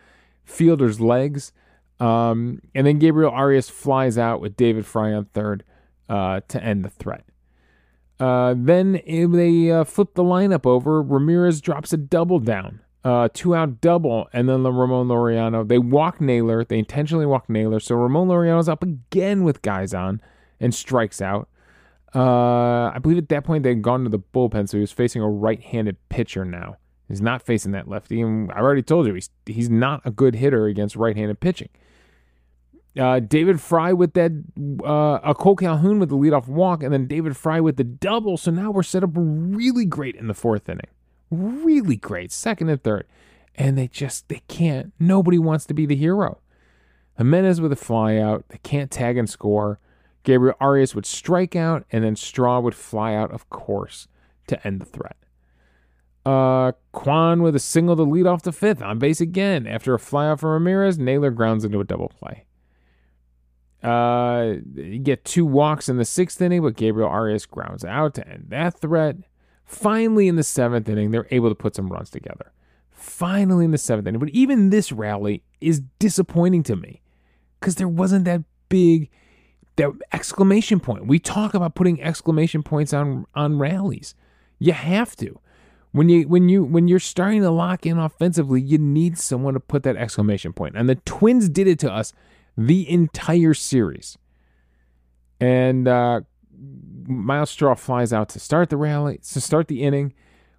fielder's 0.44 1.00
legs. 1.00 1.52
Um, 1.98 2.60
and 2.75 2.86
then 2.86 2.98
Gabriel 2.98 3.30
Arias 3.30 3.70
flies 3.70 4.18
out 4.18 4.40
with 4.40 4.56
David 4.56 4.86
Fry 4.86 5.12
on 5.12 5.25
third 5.26 5.64
uh, 6.08 6.40
to 6.48 6.62
end 6.62 6.84
the 6.84 6.90
threat. 6.90 7.25
Uh, 8.18 8.54
then 8.56 9.00
they 9.06 9.70
uh, 9.70 9.85
flip 9.85 10.14
the 10.14 10.25
lineup 10.25 10.66
over. 10.66 11.02
Ramirez 11.02 11.61
drops 11.61 11.92
a 11.92 11.96
double 11.96 12.38
down, 12.38 12.80
uh, 13.04 13.28
two 13.32 13.54
out 13.54 13.80
double, 13.80 14.28
and 14.32 14.49
then 14.49 14.62
the 14.62 14.73
Ramon 14.73 15.08
Laureano. 15.08 15.66
They 15.66 15.78
walk 15.78 16.20
Naylor. 16.20 16.64
They 16.64 16.78
intentionally 16.78 17.26
walk 17.26 17.49
Naylor. 17.50 17.80
So 17.80 17.94
Ramon 17.94 18.28
Laureano's 18.28 18.68
up 18.68 18.82
again 18.82 19.44
with 19.44 19.62
guys 19.62 19.92
on 19.92 20.20
and 20.61 20.75
strikes 20.75 21.20
out. 21.20 21.49
Uh, 22.14 22.90
I 22.94 22.99
believe 23.02 23.18
at 23.18 23.28
that 23.28 23.44
point 23.44 23.62
they 23.62 23.70
had 23.70 23.82
gone 23.82 24.04
to 24.04 24.08
the 24.08 24.18
bullpen, 24.18 24.68
so 24.68 24.78
he 24.78 24.80
was 24.80 24.92
facing 24.92 25.20
a 25.20 25.28
right 25.28 25.62
handed 25.62 25.96
pitcher 26.08 26.44
now 26.44 26.76
He's 27.08 27.20
not 27.20 27.42
facing 27.42 27.73
that 27.73 27.88
lefty, 27.88 28.20
and 28.20 28.50
I 28.50 28.58
already 28.58 28.82
told 28.82 29.06
you 29.06 29.14
he's 29.14 29.30
he's 29.46 29.70
not 29.70 30.02
a 30.04 30.11
good 30.11 30.35
hitter 30.35 30.66
against 30.66 30.96
right-handed 30.96 31.38
pitching. 31.40 31.68
Uh, 32.98 33.20
David 33.20 33.60
Fry 33.60 33.92
with 33.92 34.14
that, 34.14 34.32
uh, 34.84 35.20
a 35.22 35.34
Cole 35.34 35.56
Calhoun 35.56 35.98
with 35.98 36.08
the 36.08 36.16
leadoff 36.16 36.48
walk, 36.48 36.82
and 36.82 36.92
then 36.92 37.06
David 37.06 37.36
Fry 37.36 37.60
with 37.60 37.76
the 37.76 37.84
double. 37.84 38.36
So 38.36 38.50
now 38.50 38.70
we're 38.70 38.82
set 38.82 39.04
up 39.04 39.10
really 39.14 39.84
great 39.84 40.16
in 40.16 40.28
the 40.28 40.34
fourth 40.34 40.68
inning, 40.68 40.88
really 41.30 41.96
great, 41.96 42.32
second 42.32 42.70
and 42.70 42.82
third, 42.82 43.06
and 43.54 43.76
they 43.76 43.88
just 43.88 44.28
they 44.28 44.42
can't. 44.48 44.92
Nobody 44.98 45.38
wants 45.38 45.66
to 45.66 45.74
be 45.74 45.84
the 45.84 45.96
hero. 45.96 46.38
Gimenez 47.18 47.60
with 47.60 47.72
a 47.72 47.76
flyout, 47.76 48.44
they 48.48 48.58
can't 48.58 48.90
tag 48.90 49.16
and 49.16 49.28
score. 49.28 49.78
Gabriel 50.22 50.56
Arias 50.60 50.94
would 50.94 51.06
strike 51.06 51.54
out, 51.54 51.84
and 51.92 52.02
then 52.02 52.16
Straw 52.16 52.60
would 52.60 52.74
fly 52.74 53.14
out, 53.14 53.30
of 53.30 53.48
course, 53.48 54.08
to 54.48 54.66
end 54.66 54.80
the 54.80 54.84
threat. 54.84 55.16
Uh, 56.26 56.72
Kwan 56.90 57.42
with 57.42 57.54
a 57.54 57.60
single 57.60 57.94
to 57.94 58.02
lead 58.02 58.26
off 58.26 58.42
the 58.42 58.50
fifth 58.50 58.82
on 58.82 58.98
base 58.98 59.20
again. 59.20 59.66
After 59.66 59.94
a 59.94 59.98
flyout 59.98 60.40
from 60.40 60.50
Ramirez, 60.50 60.98
Naylor 60.98 61.30
grounds 61.30 61.64
into 61.64 61.78
a 61.78 61.84
double 61.84 62.08
play. 62.08 62.46
Uh, 63.83 64.54
you 64.75 64.99
get 64.99 65.25
two 65.25 65.45
walks 65.45 65.88
in 65.88 65.97
the 65.97 66.04
sixth 66.04 66.40
inning, 66.40 66.62
but 66.62 66.76
Gabriel 66.76 67.09
Arias 67.09 67.47
grounds 67.47 67.85
out 67.85 68.14
to 68.14 68.28
end 68.28 68.47
that 68.49 68.78
threat. 68.80 69.16
Finally, 69.64 70.28
in 70.28 70.37
the 70.37 70.42
seventh 70.42 70.88
inning, 70.88 71.11
they're 71.11 71.28
able 71.30 71.49
to 71.49 71.54
put 71.54 71.75
some 71.75 71.88
runs 71.88 72.11
together. 72.11 72.52
Finally, 72.90 73.64
in 73.64 73.71
the 73.71 73.78
seventh 73.78 74.06
inning, 74.06 74.21
but 74.21 74.30
even 74.30 74.71
this 74.71 74.92
rally 74.92 75.42
is 75.61 75.83
disappointing 75.99 76.62
to 76.62 76.76
me 76.76 77.02
because 77.61 77.76
there 77.76 77.88
wasn't 77.88 78.25
that 78.25 78.42
big 78.68 79.11
that 79.76 79.92
exclamation 80.12 80.80
point. 80.80 81.06
We 81.06 81.18
talk 81.18 81.54
about 81.54 81.75
putting 81.75 82.02
exclamation 82.02 82.62
points 82.62 82.92
on 82.92 83.26
on 83.35 83.59
rallies. 83.59 84.14
You 84.59 84.73
have 84.73 85.14
to. 85.16 85.38
When 85.92 86.09
you 86.09 86.28
when 86.28 86.49
you 86.49 86.64
when 86.64 86.88
you're 86.88 86.99
starting 86.99 87.42
to 87.42 87.50
lock 87.50 87.87
in 87.87 87.99
offensively, 87.99 88.61
you 88.61 88.78
need 88.78 89.18
someone 89.18 89.54
to 89.54 89.61
put 89.61 89.83
that 89.85 89.97
exclamation 89.97 90.52
point. 90.52 90.76
And 90.76 90.88
the 90.88 90.97
Twins 90.97 91.49
did 91.49 91.66
it 91.66 91.78
to 91.80 91.92
us 91.92 92.12
the 92.56 92.88
entire 92.88 93.54
series. 93.54 94.16
And 95.40 95.86
uh, 95.86 96.22
Myles 97.06 97.50
Straw 97.50 97.75
flies 97.75 98.12
out 98.12 98.28
to 98.30 98.40
start 98.40 98.70
the 98.70 98.76
rally, 98.76 99.18
to 99.18 99.40
start 99.40 99.68
the 99.68 99.82
inning. 99.82 100.14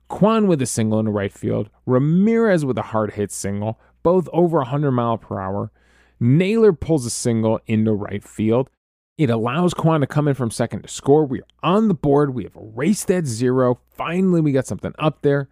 Kwan 0.08 0.48
with 0.48 0.62
a 0.62 0.66
single 0.66 1.00
in 1.00 1.06
the 1.06 1.12
right 1.12 1.34
field. 1.34 1.70
Ramirez 1.86 2.63
with 2.63 2.77
a 2.77 2.84
hard 2.84 3.13
hit 3.13 3.32
single, 3.32 3.80
both 4.04 4.30
over 4.32 4.58
100 4.58 4.92
mile 4.92 5.18
per 5.18 5.39
hour. 5.39 5.72
Naylor 6.20 6.74
pulls 6.74 7.06
a 7.06 7.10
single 7.10 7.60
into 7.68 7.94
right 7.94 8.24
field. 8.24 8.70
It 9.18 9.30
allows 9.30 9.74
Kwan 9.74 10.01
to 10.01 10.08
come 10.08 10.27
in 10.27 10.36
from 10.36 10.51
second 10.51 10.84
to 10.84 10.88
score. 10.88 11.25
We 11.25 11.42
are 11.42 11.48
on 11.63 11.88
the 11.88 11.94
board. 11.94 12.34
We 12.34 12.44
have 12.44 12.56
erased 12.56 13.08
that 13.08 13.25
zero. 13.25 13.80
Finally, 13.89 14.42
we 14.42 14.51
got 14.51 14.68
something 14.68 14.94
up 15.00 15.24
there. 15.24 15.50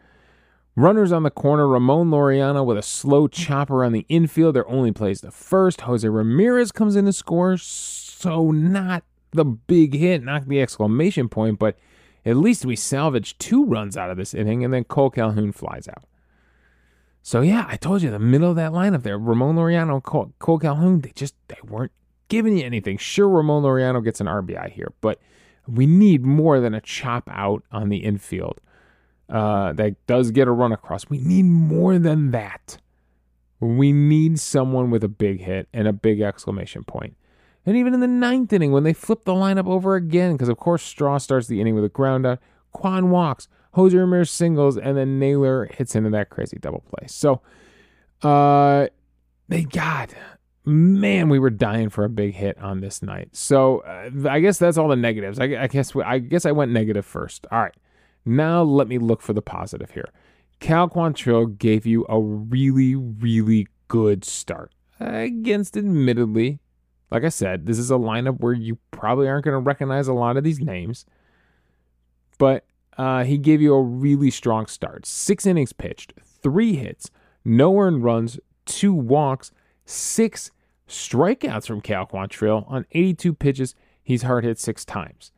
Runners 0.75 1.11
on 1.11 1.23
the 1.23 1.31
corner. 1.31 1.67
Ramon 1.67 2.09
Laureano 2.09 2.65
with 2.65 2.77
a 2.77 2.81
slow 2.81 3.27
chopper 3.27 3.83
on 3.83 3.93
the 3.93 4.05
infield. 4.09 4.55
Their 4.55 4.67
only 4.67 4.91
plays 4.91 5.21
the 5.21 5.31
first. 5.31 5.81
Jose 5.81 6.07
Ramirez 6.07 6.71
comes 6.71 6.95
in 6.95 7.05
to 7.05 7.13
score. 7.13 7.57
So, 7.57 8.51
not 8.51 9.03
the 9.31 9.45
big 9.45 9.93
hit, 9.93 10.23
not 10.23 10.47
the 10.47 10.61
exclamation 10.61 11.29
point, 11.29 11.59
but 11.59 11.77
at 12.25 12.37
least 12.37 12.65
we 12.65 12.75
salvaged 12.75 13.39
two 13.39 13.65
runs 13.65 13.95
out 13.95 14.09
of 14.09 14.17
this 14.17 14.33
inning, 14.33 14.63
and 14.63 14.73
then 14.73 14.83
Cole 14.83 15.11
Calhoun 15.11 15.51
flies 15.51 15.87
out. 15.87 16.03
So 17.21 17.41
yeah, 17.41 17.65
I 17.67 17.77
told 17.77 18.01
you 18.01 18.11
the 18.11 18.19
middle 18.19 18.51
of 18.51 18.55
that 18.55 18.71
lineup 18.71 19.03
there, 19.03 19.17
Ramon 19.17 19.55
Laureano, 19.55 20.01
Cole, 20.01 20.33
Cole 20.39 20.59
Calhoun, 20.59 21.01
they 21.01 21.11
just 21.15 21.35
they 21.47 21.57
weren't 21.63 21.91
giving 22.27 22.57
you 22.57 22.65
anything. 22.65 22.97
Sure, 22.97 23.27
Ramon 23.27 23.63
Laureano 23.63 24.03
gets 24.03 24.21
an 24.21 24.27
RBI 24.27 24.71
here, 24.71 24.93
but 25.01 25.19
we 25.67 25.87
need 25.87 26.23
more 26.23 26.59
than 26.59 26.73
a 26.73 26.81
chop 26.81 27.27
out 27.31 27.63
on 27.71 27.89
the 27.89 27.97
infield 27.97 28.61
uh, 29.29 29.73
that 29.73 29.95
does 30.07 30.31
get 30.31 30.47
a 30.47 30.51
run 30.51 30.71
across. 30.71 31.09
We 31.09 31.17
need 31.17 31.43
more 31.43 31.97
than 31.97 32.31
that. 32.31 32.77
We 33.59 33.91
need 33.91 34.39
someone 34.39 34.91
with 34.91 35.03
a 35.03 35.07
big 35.07 35.41
hit 35.41 35.67
and 35.73 35.87
a 35.87 35.93
big 35.93 36.21
exclamation 36.21 36.83
point. 36.83 37.15
And 37.65 37.75
even 37.75 37.93
in 37.93 37.99
the 37.99 38.07
ninth 38.07 38.53
inning, 38.53 38.71
when 38.71 38.83
they 38.83 38.93
flip 38.93 39.25
the 39.25 39.33
lineup 39.33 39.67
over 39.67 39.95
again, 39.95 40.33
because 40.33 40.49
of 40.49 40.57
course 40.57 40.83
Straw 40.83 41.17
starts 41.17 41.47
the 41.47 41.59
inning 41.59 41.73
with 41.73 41.83
a 41.83 41.89
ground 41.89 42.25
out, 42.25 42.39
Kwan 42.71 43.09
walks, 43.09 43.47
Jose 43.73 43.95
Ramirez 43.97 44.29
singles, 44.29 44.77
and 44.77 44.95
then 44.95 45.17
Naylor 45.17 45.65
hits 45.65 45.95
into 45.95 46.09
that 46.11 46.29
crazy 46.29 46.57
double 46.59 46.81
play. 46.81 47.07
So, 47.07 47.41
uh, 48.21 48.87
they 49.47 49.63
got 49.63 50.13
man, 50.65 51.29
we 51.29 51.39
were 51.39 51.49
dying 51.49 51.89
for 51.89 52.03
a 52.03 52.09
big 52.09 52.33
hit 52.33 52.57
on 52.57 52.81
this 52.81 53.01
night. 53.01 53.29
So 53.33 53.79
uh, 53.79 54.29
I 54.29 54.39
guess 54.39 54.57
that's 54.57 54.77
all 54.77 54.87
the 54.87 54.95
negatives. 54.95 55.39
I, 55.39 55.63
I 55.63 55.67
guess 55.67 55.95
I 55.95 56.19
guess 56.19 56.45
I 56.45 56.51
went 56.51 56.71
negative 56.71 57.05
first. 57.05 57.45
All 57.51 57.59
right, 57.59 57.75
now 58.25 58.63
let 58.63 58.87
me 58.87 58.97
look 58.97 59.21
for 59.21 59.33
the 59.33 59.41
positive 59.41 59.91
here. 59.91 60.09
Cal 60.59 60.89
Quantrill 60.89 61.57
gave 61.57 61.85
you 61.85 62.05
a 62.09 62.19
really, 62.19 62.95
really 62.95 63.67
good 63.87 64.25
start 64.25 64.71
against, 64.99 65.77
admittedly, 65.77 66.59
like 67.11 67.23
I 67.23 67.29
said, 67.29 67.65
this 67.65 67.77
is 67.77 67.91
a 67.91 67.95
lineup 67.95 68.39
where 68.39 68.53
you 68.53 68.77
probably 68.91 69.27
aren't 69.27 69.45
going 69.45 69.53
to 69.53 69.59
recognize 69.59 70.07
a 70.07 70.13
lot 70.13 70.37
of 70.37 70.43
these 70.43 70.59
names, 70.59 71.05
but 72.37 72.65
uh, 72.97 73.23
he 73.23 73.37
gave 73.37 73.61
you 73.61 73.73
a 73.73 73.81
really 73.81 74.31
strong 74.31 74.65
start. 74.65 75.05
Six 75.05 75.45
innings 75.45 75.73
pitched, 75.73 76.13
three 76.23 76.75
hits, 76.75 77.11
no 77.43 77.77
earned 77.79 78.03
runs, 78.03 78.39
two 78.65 78.93
walks, 78.93 79.51
six 79.85 80.51
strikeouts 80.87 81.67
from 81.67 81.81
Cal 81.81 82.05
Quantrill 82.07 82.69
on 82.69 82.85
82 82.91 83.33
pitches. 83.33 83.75
He's 84.03 84.23
hard 84.23 84.43
hit 84.43 84.59
six 84.59 84.85
times. 84.85 85.31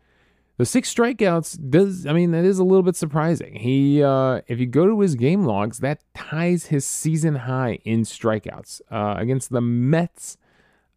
The 0.58 0.66
six 0.66 0.92
strikeouts 0.94 1.70
does, 1.70 2.08
I 2.08 2.14
mean, 2.14 2.32
that 2.32 2.44
is 2.44 2.58
a 2.58 2.64
little 2.64 2.82
bit 2.82 2.96
surprising. 2.96 3.56
He, 3.56 4.02
uh, 4.02 4.42
if 4.48 4.60
you 4.60 4.66
go 4.66 4.88
to 4.88 5.00
his 5.02 5.14
game 5.14 5.46
logs, 5.46 5.80
that 5.80 6.02
ties 6.16 6.68
his 6.68 6.84
season 6.84 7.36
high 7.36 7.80
in 7.86 8.02
strikeouts 8.02 8.82
uh, 8.90 9.16
against 9.18 9.52
the 9.52 9.62
Mets 9.62 10.38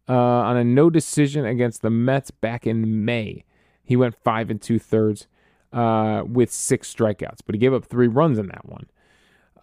uh, 0.09 0.13
on 0.13 0.57
a 0.57 0.63
no 0.63 0.89
decision 0.89 1.45
against 1.45 1.83
the 1.83 1.91
Mets 1.91 2.31
back 2.31 2.65
in 2.65 3.05
May. 3.05 3.45
He 3.83 3.95
went 3.95 4.15
five 4.23 4.49
and 4.49 4.59
two 4.59 4.79
thirds 4.79 5.27
uh, 5.71 6.23
with 6.25 6.51
six 6.51 6.91
strikeouts, 6.91 7.39
but 7.45 7.53
he 7.53 7.59
gave 7.59 7.73
up 7.73 7.85
three 7.85 8.07
runs 8.07 8.39
in 8.39 8.47
that 8.47 8.65
one. 8.65 8.87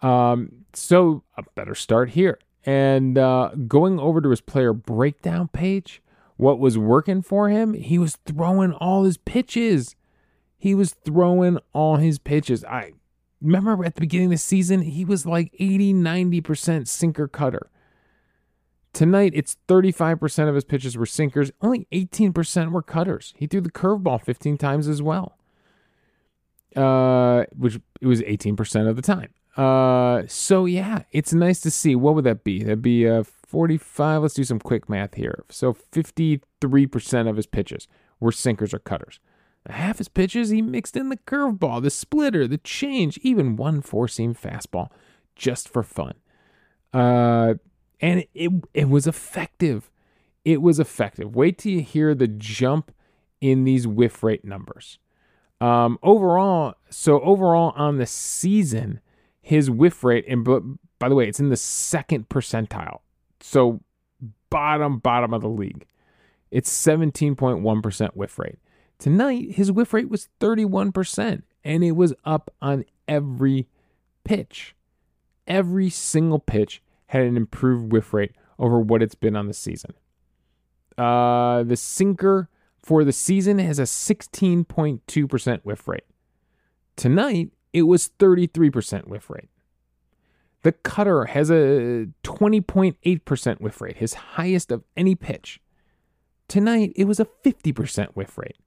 Um, 0.01 0.65
so 0.73 1.23
a 1.35 1.43
better 1.55 1.75
start 1.75 2.11
here. 2.11 2.39
And 2.65 3.17
uh, 3.17 3.51
going 3.67 3.99
over 3.99 4.21
to 4.21 4.29
his 4.29 4.39
player 4.41 4.71
breakdown 4.71 5.49
page, 5.49 6.01
what 6.39 6.57
was 6.57 6.77
working 6.77 7.21
for 7.21 7.49
him, 7.49 7.73
he 7.73 7.99
was 7.99 8.17
throwing 8.25 8.71
all 8.71 9.03
his 9.03 9.17
pitches. 9.17 9.97
He 10.57 10.73
was 10.73 10.95
throwing 11.03 11.59
all 11.73 11.97
his 11.97 12.17
pitches. 12.17 12.63
I 12.63 12.93
remember 13.41 13.83
at 13.83 13.95
the 13.95 13.99
beginning 13.99 14.27
of 14.27 14.31
the 14.31 14.37
season, 14.37 14.83
he 14.83 15.03
was 15.03 15.25
like 15.25 15.53
80, 15.59 15.95
90% 15.95 16.87
sinker 16.87 17.27
cutter. 17.27 17.69
Tonight, 18.93 19.33
it's 19.35 19.57
35% 19.67 20.47
of 20.47 20.55
his 20.55 20.63
pitches 20.63 20.95
were 20.95 21.05
sinkers, 21.05 21.51
only 21.59 21.87
18% 21.91 22.71
were 22.71 22.83
cutters. 22.83 23.33
He 23.35 23.45
threw 23.45 23.59
the 23.59 23.69
curveball 23.69 24.23
15 24.23 24.57
times 24.57 24.87
as 24.87 25.01
well, 25.01 25.37
uh, 26.73 27.43
which 27.53 27.81
it 27.99 28.07
was 28.07 28.21
18% 28.21 28.87
of 28.87 28.95
the 28.95 29.01
time. 29.01 29.33
Uh, 29.57 30.23
so 30.29 30.63
yeah, 30.63 31.03
it's 31.11 31.33
nice 31.33 31.59
to 31.59 31.69
see. 31.69 31.97
What 31.97 32.15
would 32.15 32.23
that 32.23 32.45
be? 32.45 32.63
That'd 32.63 32.81
be 32.81 33.05
uh 33.09 33.23
45. 33.49 34.21
Let's 34.21 34.35
do 34.35 34.43
some 34.43 34.59
quick 34.59 34.87
math 34.87 35.15
here. 35.15 35.43
So 35.49 35.73
53% 35.73 37.29
of 37.29 37.35
his 37.35 37.47
pitches 37.47 37.87
were 38.19 38.31
sinkers 38.31 38.73
or 38.73 38.79
cutters. 38.79 39.19
Half 39.67 39.97
his 39.97 40.07
pitches, 40.07 40.49
he 40.49 40.61
mixed 40.61 40.95
in 40.95 41.09
the 41.09 41.17
curveball, 41.17 41.81
the 41.81 41.89
splitter, 41.89 42.47
the 42.47 42.59
change, 42.59 43.17
even 43.23 43.55
one 43.55 43.81
four 43.81 44.07
seam 44.07 44.33
fastball 44.33 44.89
just 45.35 45.67
for 45.67 45.83
fun. 45.83 46.13
Uh, 46.93 47.55
and 47.99 48.25
it, 48.33 48.51
it 48.73 48.89
was 48.89 49.07
effective. 49.07 49.89
It 50.45 50.61
was 50.61 50.79
effective. 50.79 51.35
Wait 51.35 51.57
till 51.57 51.73
you 51.73 51.81
hear 51.81 52.13
the 52.13 52.27
jump 52.27 52.91
in 53.41 53.63
these 53.63 53.87
whiff 53.87 54.23
rate 54.23 54.45
numbers. 54.45 54.99
Um, 55.59 55.97
overall, 56.03 56.75
so 56.89 57.19
overall 57.21 57.73
on 57.75 57.97
the 57.97 58.05
season, 58.05 59.01
his 59.41 59.69
whiff 59.69 60.03
rate, 60.03 60.25
and 60.27 60.43
by 60.99 61.09
the 61.09 61.15
way, 61.15 61.27
it's 61.27 61.39
in 61.39 61.49
the 61.49 61.57
second 61.57 62.29
percentile. 62.29 62.99
So 63.41 63.81
bottom, 64.49 64.99
bottom 64.99 65.33
of 65.33 65.41
the 65.41 65.49
league. 65.49 65.85
It's 66.51 66.71
17.1% 66.71 68.15
whiff 68.15 68.39
rate. 68.39 68.57
Tonight, 68.97 69.51
his 69.51 69.71
whiff 69.71 69.93
rate 69.93 70.09
was 70.09 70.27
31%, 70.39 71.43
and 71.63 71.83
it 71.83 71.91
was 71.91 72.13
up 72.25 72.53
on 72.61 72.85
every 73.07 73.67
pitch. 74.23 74.75
Every 75.47 75.89
single 75.89 76.39
pitch 76.39 76.81
had 77.07 77.23
an 77.23 77.37
improved 77.37 77.91
whiff 77.91 78.13
rate 78.13 78.33
over 78.57 78.79
what 78.79 79.01
it's 79.01 79.15
been 79.15 79.35
on 79.35 79.47
the 79.47 79.53
season. 79.53 79.93
Uh, 80.97 81.63
the 81.63 81.77
sinker 81.77 82.49
for 82.81 83.03
the 83.03 83.13
season 83.13 83.57
has 83.59 83.79
a 83.79 83.83
16.2% 83.83 85.61
whiff 85.63 85.87
rate. 85.87 86.03
Tonight, 86.95 87.51
it 87.71 87.83
was 87.83 88.09
33% 88.19 89.07
whiff 89.07 89.29
rate. 89.29 89.49
The 90.63 90.73
cutter 90.73 91.25
has 91.25 91.49
a 91.49 92.07
20.8% 92.23 93.61
whiff 93.61 93.81
rate, 93.81 93.97
his 93.97 94.13
highest 94.13 94.71
of 94.71 94.83
any 94.97 95.15
pitch. 95.15 95.61
Tonight, 96.47 96.91
it 96.95 97.05
was 97.05 97.19
a 97.19 97.25
50% 97.25 98.09
whiff 98.09 98.37
rate. 98.37 98.57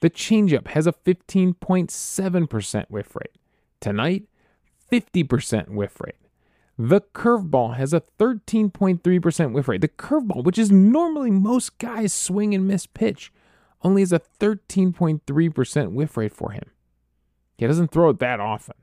The 0.00 0.10
changeup 0.10 0.68
has 0.68 0.86
a 0.86 0.92
15.7% 0.92 2.90
whiff 2.90 3.16
rate. 3.16 3.36
Tonight, 3.80 4.24
50% 4.90 5.68
whiff 5.70 6.00
rate. 6.00 6.14
The 6.78 7.00
curveball 7.00 7.76
has 7.76 7.92
a 7.94 8.02
13.3% 8.18 9.52
whiff 9.52 9.68
rate. 9.68 9.80
The 9.80 9.88
curveball, 9.88 10.44
which 10.44 10.58
is 10.58 10.70
normally 10.70 11.30
most 11.30 11.78
guys 11.78 12.12
swing 12.12 12.54
and 12.54 12.68
miss 12.68 12.86
pitch, 12.86 13.32
only 13.82 14.02
has 14.02 14.12
a 14.12 14.20
13.3% 14.40 15.92
whiff 15.92 16.16
rate 16.16 16.32
for 16.32 16.50
him. 16.52 16.70
He 17.56 17.66
doesn't 17.66 17.90
throw 17.90 18.10
it 18.10 18.18
that 18.18 18.40
often. 18.40 18.74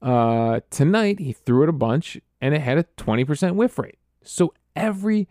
Uh, 0.00 0.60
tonight, 0.70 1.18
he 1.18 1.32
threw 1.32 1.62
it 1.62 1.68
a 1.68 1.72
bunch 1.72 2.20
and 2.40 2.54
it 2.54 2.60
had 2.60 2.78
a 2.78 2.84
20% 2.96 3.54
whiff 3.54 3.78
rate. 3.78 3.98
So 4.22 4.54
every 4.76 5.28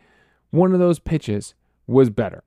one 0.51 0.73
of 0.73 0.79
those 0.79 0.99
pitches 0.99 1.53
was 1.85 2.09
better. 2.09 2.43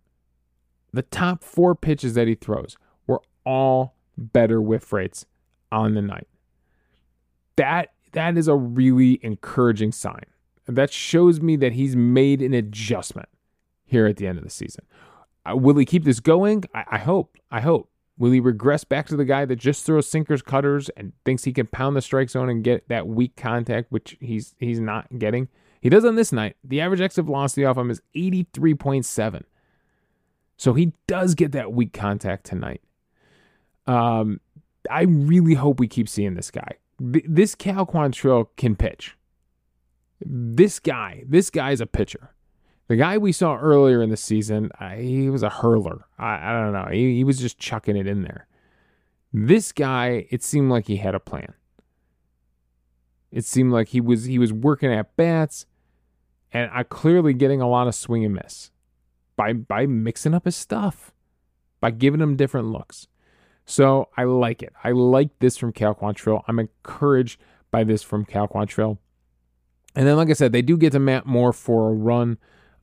The 0.92 1.02
top 1.02 1.44
four 1.44 1.74
pitches 1.74 2.14
that 2.14 2.26
he 2.28 2.34
throws 2.34 2.76
were 3.06 3.22
all 3.44 3.94
better 4.16 4.60
whiff 4.60 4.92
rates 4.92 5.26
on 5.72 5.94
the 5.94 6.02
night. 6.02 6.28
That 7.56 7.92
that 8.12 8.36
is 8.36 8.48
a 8.48 8.56
really 8.56 9.20
encouraging 9.22 9.92
sign. 9.92 10.24
That 10.66 10.92
shows 10.92 11.40
me 11.40 11.56
that 11.56 11.72
he's 11.72 11.94
made 11.94 12.42
an 12.42 12.54
adjustment 12.54 13.28
here 13.84 14.06
at 14.06 14.16
the 14.16 14.26
end 14.26 14.38
of 14.38 14.44
the 14.44 14.50
season. 14.50 14.84
Uh, 15.48 15.56
will 15.56 15.76
he 15.76 15.84
keep 15.84 16.04
this 16.04 16.20
going? 16.20 16.64
I, 16.74 16.84
I 16.92 16.98
hope. 16.98 17.36
I 17.50 17.60
hope. 17.60 17.88
Will 18.20 18.32
he 18.32 18.38
regress 18.38 18.84
back 18.84 19.06
to 19.06 19.16
the 19.16 19.24
guy 19.24 19.46
that 19.46 19.56
just 19.56 19.86
throws 19.86 20.06
sinkers, 20.06 20.42
cutters, 20.42 20.90
and 20.90 21.14
thinks 21.24 21.44
he 21.44 21.54
can 21.54 21.66
pound 21.66 21.96
the 21.96 22.02
strike 22.02 22.28
zone 22.28 22.50
and 22.50 22.62
get 22.62 22.86
that 22.90 23.06
weak 23.08 23.34
contact, 23.34 23.90
which 23.90 24.18
he's 24.20 24.54
he's 24.58 24.78
not 24.78 25.18
getting? 25.18 25.48
He 25.80 25.88
does 25.88 26.04
on 26.04 26.16
this 26.16 26.30
night. 26.30 26.56
The 26.62 26.82
average 26.82 27.00
exit 27.00 27.24
velocity 27.24 27.64
off 27.64 27.78
him 27.78 27.90
is 27.90 28.02
83.7. 28.14 29.44
So 30.58 30.74
he 30.74 30.92
does 31.06 31.34
get 31.34 31.52
that 31.52 31.72
weak 31.72 31.94
contact 31.94 32.44
tonight. 32.44 32.82
Um, 33.86 34.40
I 34.90 35.04
really 35.04 35.54
hope 35.54 35.80
we 35.80 35.88
keep 35.88 36.06
seeing 36.06 36.34
this 36.34 36.50
guy. 36.50 36.74
This 36.98 37.54
Cal 37.54 37.86
Quantrill 37.86 38.48
can 38.58 38.76
pitch. 38.76 39.16
This 40.20 40.78
guy, 40.78 41.24
this 41.26 41.48
guy 41.48 41.70
is 41.70 41.80
a 41.80 41.86
pitcher. 41.86 42.34
The 42.90 42.96
guy 42.96 43.18
we 43.18 43.30
saw 43.30 43.56
earlier 43.56 44.02
in 44.02 44.10
the 44.10 44.16
season, 44.16 44.72
uh, 44.80 44.96
he 44.96 45.30
was 45.30 45.44
a 45.44 45.48
hurler. 45.48 46.06
I, 46.18 46.50
I 46.50 46.60
don't 46.60 46.72
know. 46.72 46.88
He, 46.90 47.14
he 47.14 47.22
was 47.22 47.38
just 47.38 47.56
chucking 47.56 47.96
it 47.96 48.08
in 48.08 48.22
there. 48.22 48.48
This 49.32 49.70
guy, 49.70 50.26
it 50.30 50.42
seemed 50.42 50.72
like 50.72 50.88
he 50.88 50.96
had 50.96 51.14
a 51.14 51.20
plan. 51.20 51.54
It 53.30 53.44
seemed 53.44 53.70
like 53.70 53.90
he 53.90 54.00
was 54.00 54.24
he 54.24 54.40
was 54.40 54.52
working 54.52 54.92
at 54.92 55.14
bats, 55.14 55.66
and 56.52 56.68
I 56.74 56.82
clearly 56.82 57.32
getting 57.32 57.60
a 57.60 57.68
lot 57.68 57.86
of 57.86 57.94
swing 57.94 58.24
and 58.24 58.34
miss 58.34 58.72
by 59.36 59.52
by 59.52 59.86
mixing 59.86 60.34
up 60.34 60.44
his 60.44 60.56
stuff, 60.56 61.12
by 61.80 61.92
giving 61.92 62.20
him 62.20 62.34
different 62.34 62.72
looks. 62.72 63.06
So 63.66 64.08
I 64.16 64.24
like 64.24 64.64
it. 64.64 64.72
I 64.82 64.90
like 64.90 65.38
this 65.38 65.56
from 65.56 65.72
Cal 65.72 65.94
Quantrill. 65.94 66.42
I'm 66.48 66.58
encouraged 66.58 67.40
by 67.70 67.84
this 67.84 68.02
from 68.02 68.24
Cal 68.24 68.48
Quantrill. 68.48 68.98
And 69.94 70.08
then, 70.08 70.16
like 70.16 70.28
I 70.28 70.32
said, 70.32 70.50
they 70.50 70.60
do 70.62 70.76
get 70.76 70.90
to 70.90 70.98
Matt 70.98 71.24
Moore 71.24 71.52
for 71.52 71.88
a 71.88 71.94
run 71.94 72.36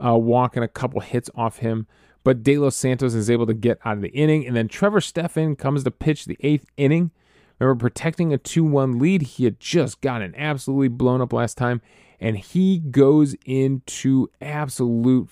uh, 0.03 0.15
walking 0.15 0.63
a 0.63 0.67
couple 0.67 1.01
hits 1.01 1.29
off 1.35 1.57
him. 1.57 1.87
But 2.23 2.43
De 2.43 2.57
Los 2.57 2.75
Santos 2.75 3.13
is 3.13 3.29
able 3.29 3.45
to 3.45 3.53
get 3.53 3.79
out 3.85 3.95
of 3.95 4.01
the 4.01 4.09
inning. 4.09 4.45
And 4.45 4.55
then 4.55 4.67
Trevor 4.67 4.99
Stephan 4.99 5.55
comes 5.55 5.83
to 5.83 5.91
pitch 5.91 6.25
the 6.25 6.37
eighth 6.41 6.65
inning. 6.75 7.11
Remember, 7.59 7.79
protecting 7.79 8.33
a 8.33 8.37
2 8.37 8.63
1 8.63 8.99
lead. 8.99 9.21
He 9.21 9.45
had 9.45 9.59
just 9.59 10.01
gotten 10.01 10.35
absolutely 10.35 10.89
blown 10.89 11.21
up 11.21 11.33
last 11.33 11.57
time. 11.57 11.81
And 12.19 12.37
he 12.37 12.79
goes 12.79 13.35
into 13.45 14.27
absolute 14.41 15.29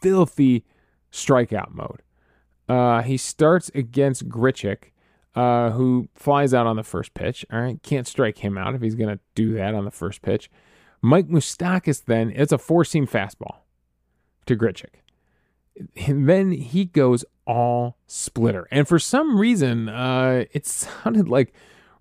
filthy 0.00 0.64
strikeout 1.12 1.72
mode. 1.72 2.02
Uh, 2.68 3.02
he 3.02 3.16
starts 3.16 3.70
against 3.74 4.28
Grichuk, 4.28 4.92
uh, 5.34 5.70
who 5.70 6.08
flies 6.14 6.54
out 6.54 6.66
on 6.66 6.76
the 6.76 6.84
first 6.84 7.14
pitch. 7.14 7.44
All 7.52 7.60
right, 7.60 7.82
can't 7.82 8.06
strike 8.06 8.38
him 8.38 8.56
out 8.56 8.74
if 8.74 8.82
he's 8.82 8.94
going 8.94 9.16
to 9.16 9.20
do 9.34 9.54
that 9.54 9.74
on 9.74 9.84
the 9.84 9.90
first 9.90 10.22
pitch. 10.22 10.48
Mike 11.02 11.28
Moustakas 11.28 12.04
then, 12.04 12.32
it's 12.36 12.52
a 12.52 12.58
four 12.58 12.84
seam 12.84 13.06
fastball 13.06 13.56
to 14.46 14.56
Grichuk. 14.56 14.94
And 16.06 16.28
then 16.28 16.52
he 16.52 16.84
goes 16.84 17.24
all 17.46 17.96
splitter. 18.06 18.66
And 18.70 18.86
for 18.86 18.98
some 18.98 19.38
reason, 19.38 19.88
uh, 19.88 20.44
it 20.52 20.66
sounded 20.66 21.28
like 21.28 21.52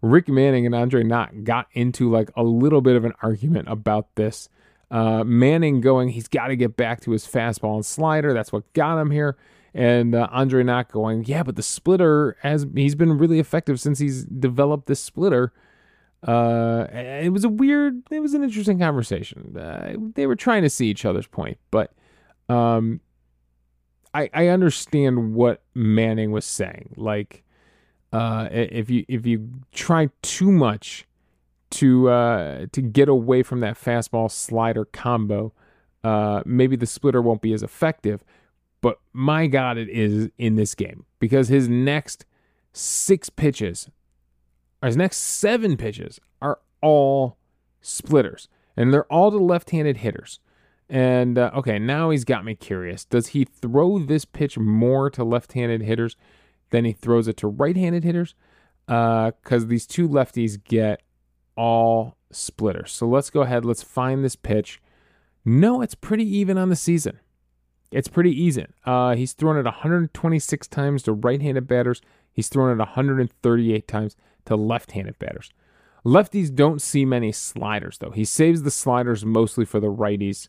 Rick 0.01 0.27
Manning 0.29 0.65
and 0.65 0.75
Andre 0.75 1.03
Knott 1.03 1.43
got 1.43 1.67
into 1.73 2.09
like 2.09 2.29
a 2.35 2.43
little 2.43 2.81
bit 2.81 2.95
of 2.95 3.05
an 3.05 3.13
argument 3.21 3.67
about 3.67 4.15
this. 4.15 4.49
Uh, 4.91 5.23
Manning 5.23 5.81
going, 5.81 6.09
he's 6.09 6.27
got 6.27 6.47
to 6.47 6.55
get 6.55 6.75
back 6.75 7.01
to 7.01 7.11
his 7.11 7.25
fastball 7.25 7.75
and 7.75 7.85
slider. 7.85 8.33
That's 8.33 8.51
what 8.51 8.71
got 8.73 8.99
him 8.99 9.11
here. 9.11 9.37
And 9.73 10.15
uh, 10.15 10.27
Andre 10.31 10.63
Knott 10.63 10.91
going, 10.91 11.25
yeah, 11.25 11.43
but 11.43 11.55
the 11.55 11.63
splitter 11.63 12.37
has 12.41 12.65
he's 12.75 12.95
been 12.95 13.17
really 13.17 13.39
effective 13.39 13.79
since 13.79 13.99
he's 13.99 14.23
developed 14.25 14.87
this 14.87 14.99
splitter. 14.99 15.53
Uh, 16.23 16.87
it 16.91 17.31
was 17.31 17.43
a 17.43 17.49
weird, 17.49 18.01
it 18.09 18.19
was 18.19 18.33
an 18.33 18.43
interesting 18.43 18.79
conversation. 18.79 19.55
Uh, 19.55 19.93
they 20.15 20.25
were 20.25 20.35
trying 20.35 20.63
to 20.63 20.69
see 20.69 20.87
each 20.87 21.05
other's 21.05 21.27
point, 21.27 21.59
but 21.71 21.93
um, 22.49 23.01
I 24.13 24.29
I 24.33 24.47
understand 24.47 25.33
what 25.35 25.61
Manning 25.73 26.31
was 26.31 26.45
saying. 26.45 26.93
Like, 26.97 27.43
uh, 28.11 28.49
if 28.51 28.89
you 28.89 29.05
if 29.07 29.25
you 29.25 29.49
try 29.71 30.09
too 30.21 30.51
much 30.51 31.05
to 31.71 32.09
uh 32.09 32.65
to 32.71 32.81
get 32.81 33.07
away 33.07 33.43
from 33.43 33.59
that 33.59 33.75
fastball 33.75 34.31
slider 34.31 34.85
combo, 34.85 35.53
uh, 36.03 36.41
maybe 36.45 36.75
the 36.75 36.87
splitter 36.87 37.21
won't 37.21 37.41
be 37.41 37.53
as 37.53 37.63
effective. 37.63 38.23
But 38.81 38.99
my 39.13 39.47
God, 39.47 39.77
it 39.77 39.89
is 39.89 40.29
in 40.37 40.55
this 40.55 40.73
game 40.73 41.05
because 41.19 41.49
his 41.49 41.67
next 41.67 42.25
six 42.71 43.29
pitches, 43.29 43.89
his 44.83 44.95
next 44.97 45.17
seven 45.17 45.77
pitches 45.77 46.19
are 46.41 46.59
all 46.81 47.37
splitters, 47.81 48.47
and 48.77 48.93
they're 48.93 49.11
all 49.11 49.31
to 49.31 49.37
left-handed 49.37 49.97
hitters. 49.97 50.39
And 50.89 51.37
uh, 51.37 51.51
okay, 51.55 51.77
now 51.77 52.09
he's 52.09 52.23
got 52.23 52.43
me 52.43 52.55
curious. 52.55 53.05
Does 53.05 53.27
he 53.27 53.45
throw 53.45 53.99
this 53.99 54.25
pitch 54.25 54.57
more 54.57 55.09
to 55.11 55.23
left 55.23 55.53
handed 55.53 55.83
hitters 55.83 56.15
than 56.71 56.85
he 56.85 56.93
throws 56.93 57.27
it 57.27 57.37
to 57.37 57.47
right 57.47 57.77
handed 57.77 58.03
hitters? 58.03 58.33
Because 58.87 59.63
uh, 59.63 59.67
these 59.67 59.85
two 59.85 60.09
lefties 60.09 60.63
get 60.63 61.03
all 61.55 62.17
splitters. 62.31 62.91
So 62.91 63.07
let's 63.07 63.29
go 63.29 63.41
ahead. 63.41 63.65
Let's 63.65 63.83
find 63.83 64.23
this 64.23 64.35
pitch. 64.35 64.81
No, 65.45 65.81
it's 65.81 65.95
pretty 65.95 66.25
even 66.37 66.57
on 66.57 66.69
the 66.69 66.75
season. 66.75 67.19
It's 67.91 68.07
pretty 68.07 68.31
even. 68.31 68.73
Uh, 68.85 69.15
he's 69.15 69.33
thrown 69.33 69.57
it 69.57 69.65
126 69.65 70.67
times 70.67 71.03
to 71.03 71.13
right 71.13 71.41
handed 71.41 71.67
batters, 71.67 72.01
he's 72.31 72.47
thrown 72.47 72.71
it 72.71 72.77
138 72.77 73.87
times 73.87 74.15
to 74.45 74.55
left 74.55 74.91
handed 74.91 75.17
batters. 75.17 75.51
Lefties 76.05 76.53
don't 76.53 76.81
see 76.81 77.03
many 77.03 77.31
sliders, 77.31 77.97
though. 77.97 78.11
He 78.11 78.25
saves 78.25 78.63
the 78.63 78.71
sliders 78.71 79.25
mostly 79.25 79.65
for 79.65 79.79
the 79.79 79.91
righties. 79.91 80.47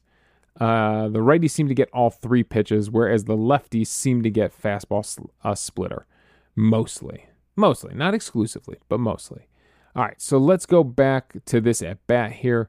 Uh, 0.58 1.08
the 1.08 1.20
righties 1.20 1.50
seem 1.50 1.68
to 1.68 1.74
get 1.74 1.88
all 1.92 2.10
three 2.10 2.42
pitches, 2.42 2.90
whereas 2.90 3.24
the 3.24 3.36
lefties 3.36 3.86
seem 3.86 4.22
to 4.22 4.30
get 4.30 4.58
fastball 4.58 5.04
sl- 5.04 5.30
uh, 5.44 5.54
splitter 5.54 6.06
mostly. 6.54 7.26
Mostly, 7.56 7.94
not 7.94 8.14
exclusively, 8.14 8.78
but 8.88 9.00
mostly. 9.00 9.48
All 9.94 10.04
right, 10.04 10.20
so 10.20 10.38
let's 10.38 10.66
go 10.66 10.84
back 10.84 11.34
to 11.46 11.60
this 11.60 11.82
at 11.82 12.06
bat 12.06 12.32
here 12.32 12.68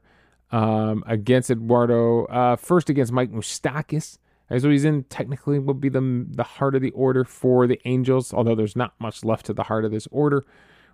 um, 0.50 1.04
against 1.06 1.50
Eduardo. 1.50 2.26
Uh, 2.26 2.56
first 2.56 2.90
against 2.90 3.12
Mike 3.12 3.30
Moustakas. 3.32 4.18
So 4.58 4.68
he's 4.68 4.84
in 4.84 5.04
technically 5.04 5.58
would 5.58 5.80
be 5.80 5.88
the 5.88 6.26
the 6.28 6.42
heart 6.42 6.74
of 6.74 6.82
the 6.82 6.90
order 6.90 7.24
for 7.24 7.66
the 7.66 7.80
Angels, 7.86 8.34
although 8.34 8.54
there's 8.54 8.76
not 8.76 8.92
much 8.98 9.24
left 9.24 9.46
to 9.46 9.54
the 9.54 9.62
heart 9.62 9.86
of 9.86 9.92
this 9.92 10.06
order, 10.10 10.44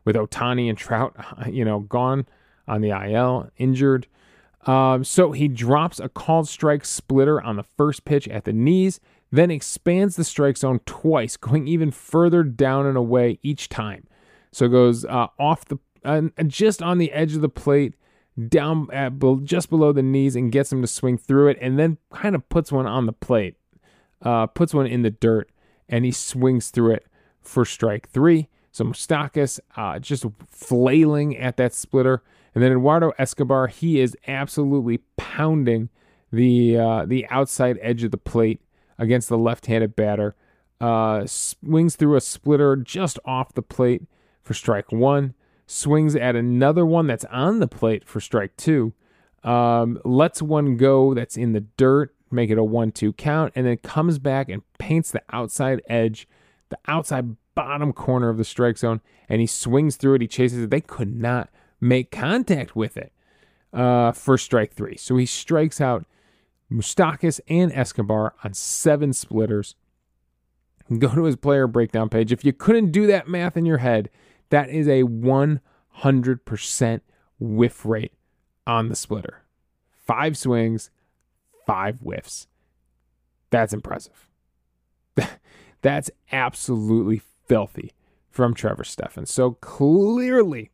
with 0.05 0.14
Ohtani 0.14 0.68
and 0.68 0.79
Trout, 0.79 1.16
you 1.51 1.64
know, 1.64 1.81
gone 1.81 2.27
on 2.68 2.83
the 2.83 2.90
IL, 2.90 3.51
injured. 3.57 4.07
Um, 4.68 5.02
so 5.02 5.33
he 5.33 5.48
drops 5.48 5.98
a 5.98 6.11
called 6.11 6.46
strike 6.46 6.85
splitter 6.85 7.40
on 7.40 7.57
the 7.57 7.62
first 7.62 8.04
pitch 8.04 8.28
at 8.28 8.44
the 8.44 8.52
knees, 8.52 9.00
then 9.33 9.50
expands 9.50 10.14
the 10.14 10.24
strike 10.24 10.59
zone 10.59 10.81
twice, 10.85 11.37
going 11.38 11.66
even 11.66 11.90
further 11.90 12.42
down 12.42 12.85
and 12.87 12.96
away 12.96 13.38
each 13.42 13.70
time. 13.70 14.07
So 14.52 14.66
it 14.66 14.70
goes 14.70 15.07
uh, 15.07 15.28
off 15.38 15.64
the 15.64 15.78
uh, 16.04 16.22
just 16.46 16.83
on 16.83 16.98
the 16.98 17.12
edge 17.12 17.35
of 17.35 17.40
the 17.40 17.48
plate, 17.48 17.94
down 18.48 18.88
at 18.92 19.14
just 19.42 19.70
below 19.70 19.90
the 19.92 20.02
knees, 20.02 20.37
and 20.37 20.52
gets 20.52 20.70
him 20.70 20.83
to 20.83 20.87
swing 20.87 21.16
through 21.16 21.48
it, 21.48 21.59
and 21.62 21.78
then 21.78 21.96
kind 22.12 22.35
of 22.35 22.46
puts 22.50 22.70
one 22.70 22.87
on 22.87 23.07
the 23.07 23.12
plate, 23.12 23.57
uh, 24.22 24.46
puts 24.46 24.74
one 24.74 24.87
in 24.87 25.00
the 25.00 25.11
dirt, 25.11 25.50
and 25.88 26.04
he 26.04 26.12
swings 26.12 26.68
through 26.68 26.92
it 26.92 27.07
for 27.40 27.64
strike 27.64 28.11
three. 28.11 28.48
So 28.79 28.85
Moustakas 28.85 29.59
uh, 29.77 29.99
just 29.99 30.25
flailing 30.49 31.37
at 31.37 31.57
that 31.57 31.75
splitter. 31.75 32.23
And 32.55 32.62
then 32.62 32.71
Eduardo 32.71 33.12
Escobar, 33.19 33.67
he 33.67 33.99
is 33.99 34.17
absolutely 34.29 34.99
pounding 35.17 35.88
the 36.31 36.79
uh, 36.79 37.05
the 37.05 37.27
outside 37.29 37.81
edge 37.83 38.05
of 38.05 38.12
the 38.12 38.19
plate 38.19 38.61
against 38.97 39.29
the 39.29 39.37
left-handed 39.37 39.97
batter. 39.97 40.37
Uh, 40.81 41.27
swings 41.27 41.97
through 41.97 42.14
a 42.14 42.21
splitter 42.21 42.77
just 42.77 43.19
off 43.25 43.53
the 43.53 43.62
plate 43.62 44.03
for 44.45 44.55
strike 44.55 44.93
one. 44.93 45.35
Swings 45.67 46.14
at 46.14 46.37
another 46.37 46.87
one 46.87 47.09
that's 47.09 47.25
on 47.25 47.59
the 47.59 47.67
plate 47.67 48.05
for 48.05 48.21
strike 48.21 48.57
two. 48.57 48.93
Um, 49.43 49.99
lets 50.05 50.41
one 50.41 50.77
go 50.77 51.14
that's 51.14 51.37
in 51.37 51.53
the 51.53 51.62
dirt, 51.77 52.14
make 52.31 52.49
it 52.49 52.59
a 52.59 52.64
one-two 52.64 53.14
count, 53.14 53.55
and 53.57 53.67
then 53.67 53.79
comes 53.79 54.21
back 54.21 54.49
and 54.49 54.62
paints 54.79 55.11
the 55.11 55.23
outside 55.33 55.83
edge, 55.88 56.29
the 56.69 56.79
outside 56.87 57.35
bottom 57.59 57.92
corner 57.92 58.29
of 58.29 58.37
the 58.37 58.44
strike 58.44 58.79
zone, 58.79 59.01
and 59.29 59.40
he 59.40 59.47
swings 59.49 59.97
through 59.97 60.14
it. 60.14 60.21
He 60.21 60.29
chases 60.29 60.62
it. 60.62 60.71
They 60.71 60.81
could 60.81 61.16
not 61.16 61.51
make 61.81 62.12
contact 62.12 62.77
with 62.77 62.97
it 62.97 63.12
uh, 63.73 64.12
for 64.12 64.38
strike 64.38 64.73
three. 64.73 64.97
So 64.97 65.16
he 65.16 65.27
strikes 65.27 65.81
out 65.81 66.07
Moustakas 66.71 67.40
and 67.49 67.73
Escobar 67.73 68.35
on 68.44 68.55
seven 68.55 69.12
splitters. 69.12 69.75
Go 70.99 71.12
to 71.12 71.25
his 71.25 71.35
player 71.35 71.66
breakdown 71.66 72.09
page. 72.09 72.31
If 72.31 72.44
you 72.44 72.53
couldn't 72.53 72.92
do 72.92 73.09
that 73.09 73.27
math 73.27 73.57
in 73.57 73.66
your 73.66 73.79
head, 73.79 74.09
that 74.51 74.71
is 74.71 74.87
a 74.87 75.03
100% 75.03 77.01
whiff 77.40 77.85
rate 77.85 78.12
on 78.68 78.88
the 78.88 78.94
splitter. 78.94 79.42
Five 80.07 80.38
swings, 80.38 80.90
five 81.66 81.99
whiffs. 81.99 82.47
That's 83.51 83.73
impressive. 83.73 84.29
That's 85.83 86.11
absolutely 86.31 87.18
filthy 87.49 87.93
from 88.31 88.55
Trevor 88.55 88.85
Stephan. 88.85 89.27
So 89.27 89.53
clearly, 89.53 90.71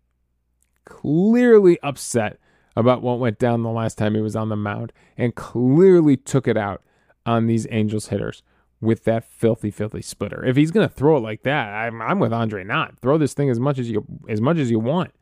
clearly 0.84 1.78
upset 1.82 2.38
about 2.76 3.02
what 3.02 3.18
went 3.18 3.38
down 3.38 3.62
the 3.62 3.70
last 3.70 3.96
time 3.96 4.14
he 4.14 4.20
was 4.20 4.36
on 4.36 4.48
the 4.48 4.56
mound 4.56 4.92
and 5.16 5.34
clearly 5.34 6.16
took 6.16 6.48
it 6.48 6.56
out 6.56 6.82
on 7.24 7.46
these 7.46 7.66
Angels 7.70 8.08
hitters 8.08 8.42
with 8.80 9.04
that 9.04 9.24
filthy, 9.24 9.70
filthy 9.70 10.02
splitter. 10.02 10.44
If 10.44 10.56
he's 10.56 10.70
going 10.70 10.86
to 10.86 10.94
throw 10.94 11.16
it 11.16 11.20
like 11.20 11.42
that, 11.44 11.68
I'm, 11.68 12.02
I'm 12.02 12.18
with 12.18 12.32
Andre 12.32 12.64
Knott 12.64 12.98
Throw 13.00 13.16
this 13.16 13.34
thing 13.34 13.48
as 13.48 13.60
much 13.60 13.78
as 13.78 13.90
you 13.90 14.04
as 14.28 14.40
much 14.40 14.58
as 14.58 14.70
you 14.70 14.78
want. 14.78 15.12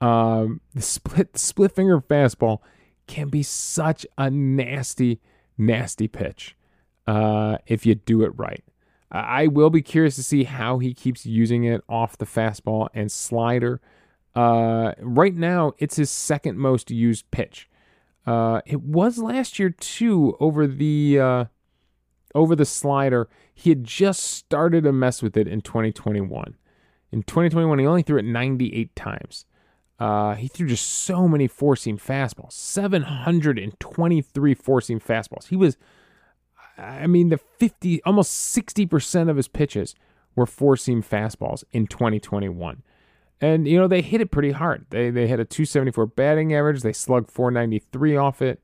Um, 0.00 0.60
the 0.74 0.82
split 0.82 1.32
the 1.32 1.38
split 1.38 1.72
finger 1.72 2.00
fastball 2.00 2.58
can 3.06 3.28
be 3.28 3.42
such 3.42 4.06
a 4.18 4.30
nasty, 4.30 5.20
nasty 5.58 6.08
pitch 6.08 6.56
uh, 7.06 7.58
if 7.66 7.84
you 7.84 7.94
do 7.94 8.22
it 8.22 8.32
right. 8.36 8.64
I 9.10 9.48
will 9.48 9.70
be 9.70 9.82
curious 9.82 10.14
to 10.16 10.22
see 10.22 10.44
how 10.44 10.78
he 10.78 10.94
keeps 10.94 11.26
using 11.26 11.64
it 11.64 11.82
off 11.88 12.18
the 12.18 12.26
fastball 12.26 12.88
and 12.94 13.10
slider. 13.10 13.80
Uh, 14.34 14.92
right 15.00 15.34
now, 15.34 15.72
it's 15.78 15.96
his 15.96 16.10
second 16.10 16.58
most 16.58 16.90
used 16.90 17.30
pitch. 17.30 17.68
Uh, 18.26 18.60
it 18.66 18.82
was 18.82 19.18
last 19.18 19.58
year 19.58 19.70
too 19.70 20.36
over 20.38 20.66
the 20.66 21.18
uh, 21.18 21.44
over 22.34 22.54
the 22.54 22.64
slider. 22.64 23.28
He 23.52 23.70
had 23.70 23.84
just 23.84 24.20
started 24.20 24.84
to 24.84 24.92
mess 24.92 25.22
with 25.22 25.36
it 25.36 25.48
in 25.48 25.62
2021. 25.62 26.54
In 27.12 27.24
2021, 27.24 27.80
he 27.80 27.86
only 27.86 28.02
threw 28.02 28.18
it 28.18 28.24
98 28.24 28.94
times. 28.94 29.46
Uh, 29.98 30.34
he 30.34 30.46
threw 30.48 30.68
just 30.68 30.86
so 30.86 31.26
many 31.28 31.46
four 31.46 31.76
seam 31.76 31.98
fastballs, 31.98 32.52
723 32.52 34.54
four 34.54 34.80
seam 34.80 34.98
fastballs. 35.00 35.48
He 35.48 35.56
was, 35.56 35.76
I 36.78 37.06
mean, 37.06 37.28
the 37.28 37.38
50, 37.58 38.02
almost 38.04 38.56
60% 38.56 39.28
of 39.28 39.36
his 39.36 39.48
pitches 39.48 39.94
were 40.34 40.46
four 40.46 40.76
seam 40.76 41.02
fastballs 41.02 41.64
in 41.72 41.86
2021. 41.86 42.82
And, 43.40 43.66
you 43.66 43.78
know, 43.78 43.88
they 43.88 44.02
hit 44.02 44.20
it 44.20 44.30
pretty 44.30 44.52
hard. 44.52 44.86
They, 44.90 45.10
they 45.10 45.26
had 45.26 45.40
a 45.40 45.44
274 45.44 46.06
batting 46.06 46.54
average, 46.54 46.82
they 46.82 46.92
slugged 46.92 47.30
493 47.30 48.16
off 48.16 48.42
it. 48.42 48.60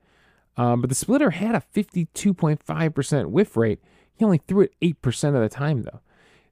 Um, 0.57 0.81
but 0.81 0.89
the 0.89 0.95
splitter 0.95 1.31
had 1.31 1.55
a 1.55 1.63
52.5% 1.75 3.27
whiff 3.27 3.57
rate. 3.57 3.81
He 4.15 4.25
only 4.25 4.41
threw 4.47 4.63
it 4.63 4.75
8% 4.81 5.35
of 5.35 5.43
the 5.43 5.49
time, 5.49 5.83
though. 5.83 6.01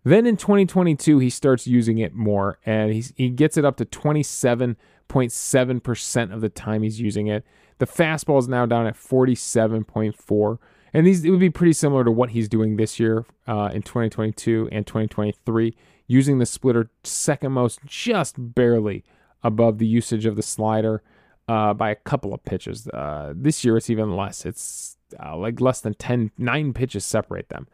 Then 0.04 0.26
in 0.26 0.36
2022, 0.36 1.18
he 1.18 1.30
starts 1.30 1.66
using 1.66 1.98
it 1.98 2.14
more 2.14 2.58
and 2.66 2.92
he's, 2.92 3.14
he 3.16 3.30
gets 3.30 3.56
it 3.56 3.64
up 3.64 3.78
to 3.78 3.86
27.7% 3.86 6.32
of 6.32 6.42
the 6.42 6.50
time 6.50 6.82
he's 6.82 7.00
using 7.00 7.28
it. 7.28 7.42
The 7.78 7.86
fastball 7.86 8.38
is 8.38 8.46
now 8.46 8.66
down 8.66 8.86
at 8.86 8.96
47.4. 8.96 10.58
And 10.94 11.06
these 11.06 11.24
it 11.24 11.30
would 11.30 11.40
be 11.40 11.50
pretty 11.50 11.72
similar 11.72 12.04
to 12.04 12.10
what 12.10 12.30
he's 12.30 12.48
doing 12.48 12.76
this 12.76 13.00
year 13.00 13.26
uh, 13.48 13.70
in 13.74 13.82
2022 13.82 14.68
and 14.70 14.86
2023, 14.86 15.76
using 16.06 16.38
the 16.38 16.46
splitter 16.46 16.88
second 17.02 17.52
most, 17.52 17.80
just 17.84 18.36
barely 18.38 19.04
above 19.42 19.78
the 19.78 19.86
usage 19.86 20.24
of 20.24 20.36
the 20.36 20.42
slider 20.42 21.02
uh, 21.48 21.74
by 21.74 21.90
a 21.90 21.96
couple 21.96 22.32
of 22.32 22.44
pitches. 22.44 22.86
Uh, 22.88 23.32
this 23.36 23.64
year 23.64 23.76
it's 23.76 23.90
even 23.90 24.16
less. 24.16 24.46
It's 24.46 24.96
uh, 25.22 25.36
like 25.36 25.60
less 25.60 25.80
than 25.80 25.94
10, 25.94 26.30
nine 26.38 26.72
pitches 26.72 27.04
separate 27.04 27.48
them 27.48 27.66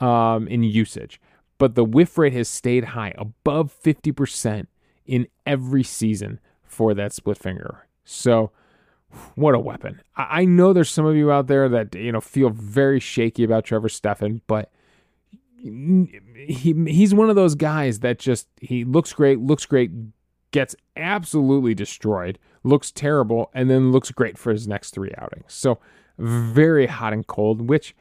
um, 0.00 0.48
in 0.48 0.62
usage. 0.62 1.20
But 1.58 1.74
the 1.74 1.84
whiff 1.84 2.18
rate 2.18 2.32
has 2.32 2.48
stayed 2.48 2.84
high, 2.84 3.14
above 3.16 3.72
50% 3.82 4.66
in 5.06 5.28
every 5.46 5.84
season 5.84 6.40
for 6.62 6.94
that 6.94 7.12
split 7.12 7.38
finger. 7.38 7.86
So, 8.04 8.50
what 9.34 9.54
a 9.54 9.58
weapon. 9.58 10.00
I, 10.16 10.44
know 10.44 10.72
there's 10.72 10.90
some 10.90 11.06
of 11.06 11.16
you 11.16 11.30
out 11.30 11.46
there 11.46 11.68
that, 11.68 11.94
you 11.94 12.12
know, 12.12 12.20
feel 12.20 12.50
very 12.50 13.00
shaky 13.00 13.44
about 13.44 13.64
Trevor 13.64 13.88
Stephan, 13.88 14.40
but 14.46 14.70
he 15.64 16.74
he's 16.86 17.14
one 17.14 17.30
of 17.30 17.36
those 17.36 17.54
guys 17.54 18.00
that 18.00 18.18
just 18.18 18.48
he 18.60 18.84
looks 18.84 19.12
great, 19.12 19.40
looks 19.40 19.64
great, 19.64 19.90
gets 20.50 20.76
absolutely 20.96 21.74
destroyed, 21.74 22.38
looks 22.62 22.90
terrible, 22.90 23.50
and 23.54 23.70
then 23.70 23.90
looks 23.90 24.10
great 24.10 24.36
for 24.36 24.52
his 24.52 24.68
next 24.68 24.90
three 24.90 25.12
outings. 25.16 25.54
So 25.54 25.78
very 26.18 26.86
hot 26.86 27.12
and 27.12 27.26
cold, 27.26 27.68
which 27.68 27.96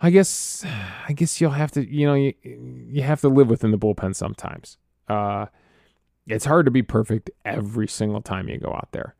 I 0.00 0.10
guess 0.10 0.64
I 1.08 1.12
guess 1.12 1.40
you'll 1.40 1.52
have 1.52 1.70
to 1.72 1.88
you 1.88 2.06
know 2.06 2.14
you 2.14 2.34
you 2.42 3.02
have 3.02 3.20
to 3.20 3.28
live 3.28 3.48
within 3.48 3.70
the 3.70 3.78
bullpen 3.78 4.14
sometimes. 4.14 4.76
Uh, 5.08 5.46
it's 6.26 6.44
hard 6.44 6.66
to 6.66 6.70
be 6.70 6.82
perfect 6.82 7.30
every 7.44 7.88
single 7.88 8.20
time 8.20 8.48
you 8.48 8.58
go 8.58 8.70
out 8.70 8.88
there. 8.92 9.14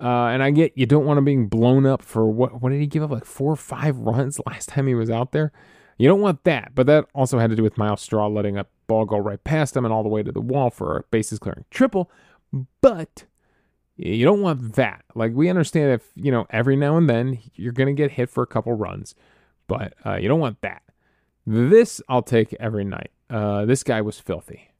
Uh, 0.00 0.26
and 0.26 0.42
I 0.42 0.50
get 0.50 0.76
you 0.76 0.86
don't 0.86 1.04
want 1.04 1.18
him 1.18 1.24
being 1.24 1.48
blown 1.48 1.86
up 1.86 2.02
for 2.02 2.26
what 2.26 2.60
what 2.60 2.70
did 2.70 2.80
he 2.80 2.86
give 2.86 3.02
up 3.02 3.10
like 3.10 3.24
four 3.24 3.52
or 3.52 3.56
five 3.56 3.96
runs 3.98 4.40
last 4.46 4.70
time 4.70 4.86
he 4.86 4.94
was 4.94 5.10
out 5.10 5.32
there. 5.32 5.52
You 5.98 6.08
don't 6.08 6.20
want 6.20 6.42
that, 6.44 6.72
but 6.74 6.86
that 6.88 7.06
also 7.14 7.38
had 7.38 7.50
to 7.50 7.56
do 7.56 7.62
with 7.62 7.78
Myles 7.78 8.00
Straw 8.00 8.26
letting 8.26 8.58
a 8.58 8.66
ball 8.88 9.04
go 9.04 9.16
right 9.16 9.42
past 9.44 9.76
him 9.76 9.84
and 9.84 9.94
all 9.94 10.02
the 10.02 10.08
way 10.08 10.22
to 10.22 10.32
the 10.32 10.40
wall 10.40 10.70
for 10.70 10.96
a 10.96 11.02
bases 11.04 11.38
clearing 11.38 11.64
triple. 11.70 12.10
But 12.80 13.24
you 13.96 14.24
don't 14.24 14.40
want 14.40 14.74
that. 14.74 15.04
Like 15.14 15.32
we 15.34 15.48
understand 15.48 15.92
if 15.92 16.10
you 16.16 16.32
know 16.32 16.46
every 16.50 16.74
now 16.76 16.96
and 16.96 17.08
then 17.08 17.38
you're 17.54 17.72
to 17.72 17.92
get 17.92 18.12
hit 18.12 18.28
for 18.28 18.42
a 18.42 18.46
couple 18.46 18.72
runs, 18.72 19.14
but 19.68 19.94
uh, 20.04 20.16
you 20.16 20.28
don't 20.28 20.40
want 20.40 20.60
that. 20.62 20.82
This 21.46 22.00
I'll 22.08 22.22
take 22.22 22.54
every 22.58 22.84
night. 22.84 23.10
Uh, 23.30 23.64
this 23.64 23.84
guy 23.84 24.00
was 24.00 24.18
filthy. 24.18 24.70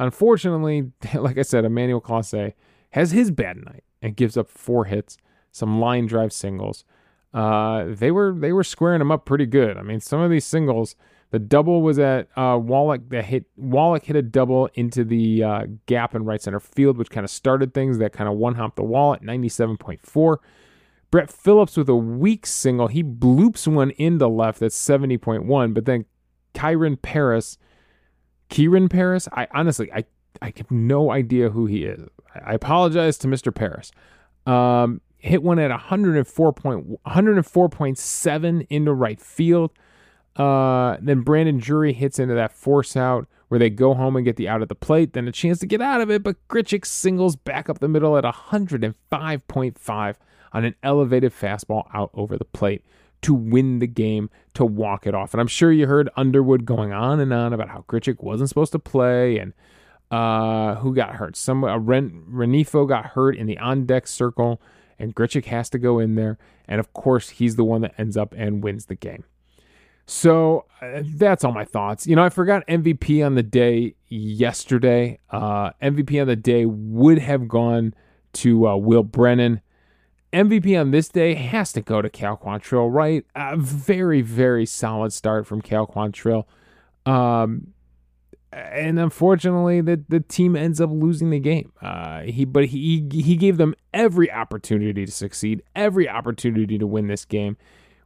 Unfortunately, 0.00 0.90
like 1.14 1.38
I 1.38 1.42
said, 1.42 1.64
Emmanuel 1.64 2.00
Clase 2.00 2.54
has 2.90 3.12
his 3.12 3.30
bad 3.30 3.56
night 3.64 3.84
and 4.02 4.16
gives 4.16 4.36
up 4.36 4.48
four 4.48 4.86
hits, 4.86 5.16
some 5.52 5.80
line 5.80 6.06
drive 6.06 6.32
singles. 6.32 6.84
Uh, 7.32 7.86
they 7.88 8.10
were 8.10 8.34
they 8.36 8.52
were 8.52 8.64
squaring 8.64 9.00
him 9.00 9.12
up 9.12 9.24
pretty 9.24 9.46
good. 9.46 9.76
I 9.76 9.82
mean, 9.82 10.00
some 10.00 10.20
of 10.20 10.30
these 10.30 10.44
singles 10.44 10.96
the 11.30 11.38
double 11.38 11.82
was 11.82 11.98
at 11.98 12.28
uh, 12.36 12.58
Wallach. 12.60 13.08
That 13.10 13.24
hit 13.24 13.46
Wallach 13.56 14.04
hit 14.04 14.16
a 14.16 14.22
double 14.22 14.68
into 14.74 15.04
the 15.04 15.44
uh, 15.44 15.66
gap 15.86 16.14
in 16.14 16.24
right 16.24 16.42
center 16.42 16.60
field, 16.60 16.98
which 16.98 17.10
kind 17.10 17.24
of 17.24 17.30
started 17.30 17.72
things. 17.72 17.98
That 17.98 18.12
kind 18.12 18.28
of 18.28 18.36
one 18.36 18.56
hopped 18.56 18.76
the 18.76 18.82
wall 18.82 19.14
at 19.14 19.22
97.4. 19.22 20.36
Brett 21.10 21.30
Phillips 21.30 21.76
with 21.76 21.88
a 21.88 21.96
weak 21.96 22.46
single. 22.46 22.88
He 22.88 23.02
bloops 23.02 23.66
one 23.66 23.90
into 23.92 24.28
left 24.28 24.62
at 24.62 24.70
70.1, 24.70 25.74
but 25.74 25.84
then 25.84 26.04
Kyren 26.54 27.00
Paris, 27.00 27.58
Kieran 28.48 28.88
Paris. 28.88 29.28
I 29.32 29.46
honestly, 29.52 29.92
I 29.92 30.04
I 30.42 30.52
have 30.56 30.70
no 30.70 31.10
idea 31.10 31.50
who 31.50 31.66
he 31.66 31.84
is. 31.84 32.08
I 32.44 32.54
apologize 32.54 33.18
to 33.18 33.28
Mr. 33.28 33.54
Paris. 33.54 33.92
Um, 34.46 35.00
hit 35.18 35.42
one 35.42 35.58
at 35.58 35.70
104 35.70 36.54
104.7 36.54 38.66
into 38.70 38.92
right 38.92 39.20
field. 39.20 39.72
Uh, 40.36 40.96
then 41.00 41.22
Brandon 41.22 41.58
Drury 41.58 41.92
hits 41.92 42.18
into 42.18 42.34
that 42.34 42.52
force 42.52 42.96
out 42.96 43.26
where 43.48 43.58
they 43.58 43.68
go 43.68 43.94
home 43.94 44.14
and 44.14 44.24
get 44.24 44.36
the 44.36 44.48
out 44.48 44.62
of 44.62 44.68
the 44.68 44.76
plate, 44.76 45.12
then 45.12 45.26
a 45.26 45.32
chance 45.32 45.58
to 45.58 45.66
get 45.66 45.82
out 45.82 46.00
of 46.00 46.08
it, 46.08 46.22
but 46.22 46.36
Grichuk 46.48 46.86
singles 46.86 47.34
back 47.34 47.68
up 47.68 47.80
the 47.80 47.88
middle 47.88 48.16
at 48.16 48.22
105.5 48.22 50.14
on 50.52 50.64
an 50.64 50.74
elevated 50.84 51.32
fastball 51.32 51.84
out 51.92 52.10
over 52.14 52.38
the 52.38 52.44
plate 52.44 52.84
to 53.22 53.34
win 53.34 53.80
the 53.80 53.88
game, 53.88 54.30
to 54.54 54.64
walk 54.64 55.04
it 55.04 55.16
off. 55.16 55.34
And 55.34 55.40
I'm 55.40 55.48
sure 55.48 55.72
you 55.72 55.88
heard 55.88 56.08
Underwood 56.16 56.64
going 56.64 56.92
on 56.92 57.18
and 57.18 57.32
on 57.32 57.52
about 57.52 57.68
how 57.68 57.84
Grichuk 57.88 58.22
wasn't 58.22 58.48
supposed 58.48 58.72
to 58.72 58.78
play 58.78 59.38
and 59.38 59.52
uh, 60.10 60.76
who 60.76 60.94
got 60.94 61.16
hurt. 61.16 61.36
Some 61.36 61.64
uh, 61.64 61.78
Ren, 61.78 62.24
Rengifo 62.30 62.88
got 62.88 63.06
hurt 63.06 63.36
in 63.36 63.46
the 63.46 63.58
on 63.58 63.86
deck 63.86 64.06
circle, 64.06 64.60
and 64.98 65.14
Grichuk 65.14 65.46
has 65.46 65.70
to 65.70 65.78
go 65.78 65.98
in 65.98 66.14
there. 66.14 66.38
And 66.66 66.80
of 66.80 66.92
course, 66.92 67.30
he's 67.30 67.56
the 67.56 67.64
one 67.64 67.80
that 67.82 67.94
ends 67.98 68.16
up 68.16 68.34
and 68.36 68.62
wins 68.62 68.86
the 68.86 68.94
game. 68.94 69.24
So 70.06 70.66
uh, 70.82 71.02
that's 71.04 71.44
all 71.44 71.52
my 71.52 71.64
thoughts. 71.64 72.06
You 72.06 72.16
know, 72.16 72.24
I 72.24 72.30
forgot 72.30 72.66
MVP 72.66 73.24
on 73.24 73.36
the 73.36 73.44
day 73.44 73.94
yesterday. 74.08 75.20
Uh, 75.30 75.70
MVP 75.80 76.20
on 76.20 76.26
the 76.26 76.36
day 76.36 76.66
would 76.66 77.18
have 77.18 77.46
gone 77.46 77.94
to 78.34 78.66
uh, 78.66 78.76
Will 78.76 79.04
Brennan. 79.04 79.60
MVP 80.32 80.80
on 80.80 80.90
this 80.90 81.08
day 81.08 81.34
has 81.34 81.72
to 81.72 81.80
go 81.80 82.02
to 82.02 82.08
Cal 82.08 82.36
Quantrill, 82.36 82.92
right? 82.92 83.24
A 83.34 83.56
very, 83.56 84.20
very 84.20 84.66
solid 84.66 85.12
start 85.12 85.46
from 85.46 85.60
Cal 85.60 85.86
Quantrill. 85.86 86.44
Um, 87.06 87.72
and 88.52 88.98
unfortunately, 88.98 89.80
the, 89.80 90.02
the 90.08 90.20
team 90.20 90.56
ends 90.56 90.80
up 90.80 90.90
losing 90.92 91.30
the 91.30 91.38
game. 91.38 91.72
Uh, 91.80 92.22
he, 92.22 92.44
but 92.44 92.66
he 92.66 93.06
he 93.12 93.36
gave 93.36 93.56
them 93.58 93.74
every 93.94 94.30
opportunity 94.30 95.06
to 95.06 95.12
succeed, 95.12 95.62
every 95.76 96.08
opportunity 96.08 96.76
to 96.78 96.86
win 96.86 97.06
this 97.06 97.24
game 97.24 97.56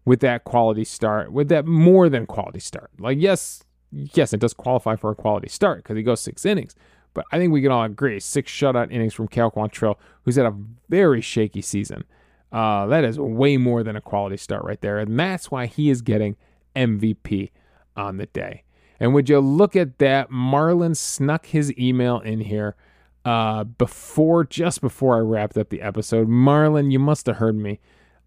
with 0.04 0.20
that 0.20 0.44
quality 0.44 0.85
start, 0.85 1.33
with 1.33 1.48
that 1.48 1.66
more 1.66 2.09
than 2.09 2.26
quality 2.26 2.61
start. 2.61 2.90
Like, 2.98 3.18
yes, 3.18 3.64
yes, 3.90 4.33
it 4.33 4.40
does 4.40 4.52
qualify 4.52 4.96
for 4.96 5.11
a 5.11 5.14
quality 5.14 5.48
start 5.48 5.83
because 5.83 5.96
he 5.96 6.02
goes 6.02 6.20
six 6.20 6.44
innings, 6.44 6.74
but 7.14 7.24
I 7.33 7.38
think 7.38 7.52
we 7.52 7.62
can 7.62 7.72
all 7.72 7.85
agree 7.85 8.20
six 8.20 8.52
shutout 8.52 8.92
innings 8.92 9.14
from 9.14 9.28
Cal 9.28 9.50
Quantrill, 9.50 9.96
who's 10.22 10.37
had 10.37 10.46
a 10.46 10.54
very 10.90 11.22
shaky 11.22 11.62
season. 11.62 12.04
Uh, 12.52 12.87
that 12.87 13.02
is 13.02 13.18
way 13.18 13.57
more 13.57 13.83
than 13.83 13.96
a 13.96 14.00
quality 14.00 14.37
start 14.37 14.62
right 14.64 14.80
there. 14.80 14.98
And 14.98 15.18
that's 15.18 15.50
why 15.50 15.66
he 15.66 15.90
is 15.90 16.02
getting 16.02 16.37
MVP 16.76 17.50
on 17.96 18.18
the 18.18 18.26
day. 18.26 18.63
And 19.00 19.14
would 19.14 19.28
you 19.28 19.40
look 19.40 19.76
at 19.76 19.98
that? 19.98 20.30
Marlon 20.30 20.96
snuck 20.96 21.46
his 21.46 21.76
email 21.78 22.20
in 22.20 22.40
here 22.40 22.76
uh, 23.24 23.64
before, 23.64 24.44
just 24.44 24.80
before 24.80 25.16
I 25.16 25.20
wrapped 25.20 25.57
up 25.57 25.70
the 25.70 25.83
episode. 25.83 26.28
Marlon, 26.28 26.92
you 26.92 26.98
must 26.98 27.26
have 27.26 27.37
heard 27.37 27.57
me. 27.57 27.80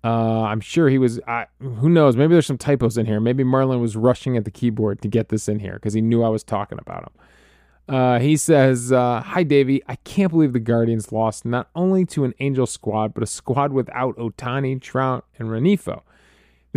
Uh, 0.04 0.44
I'm 0.44 0.62
sure 0.62 0.90
he 0.90 0.98
was. 0.98 1.20
I, 1.28 1.48
who 1.60 1.90
knows? 1.90 2.16
Maybe 2.16 2.34
there's 2.34 2.46
some 2.46 2.58
typos 2.58 2.98
in 2.98 3.06
here. 3.06 3.20
Maybe 3.20 3.44
Marlon 3.44 3.82
was 3.82 3.96
rushing 3.96 4.38
at 4.38 4.46
the 4.46 4.52
keyboard 4.52 5.02
to 5.02 5.08
get 5.08 5.30
this 5.30 5.50
in 5.50 5.60
here 5.60 5.74
because 5.74 5.94
he 5.94 6.02
knew 6.02 6.24
I 6.24 6.30
was 6.30 6.44
talking 6.44 6.78
about 6.80 7.04
him. 7.04 7.96
Uh, 7.96 8.20
he 8.20 8.36
says, 8.38 8.92
uh, 8.92 9.22
Hi, 9.22 9.44
Davey. 9.44 9.82
I 9.88 9.96
can't 9.98 10.32
believe 10.32 10.54
the 10.54 10.60
Guardians 10.60 11.12
lost 11.12 11.46
not 11.46 11.70
only 11.76 12.06
to 12.08 12.26
an 12.26 12.34
Angel 12.40 12.68
squad, 12.68 13.14
but 13.14 13.24
a 13.24 13.28
squad 13.28 13.72
without 13.72 14.16
Ohtani, 14.18 14.80
Trout, 14.82 15.26
and 15.40 15.50
Rengifo. 15.50 16.02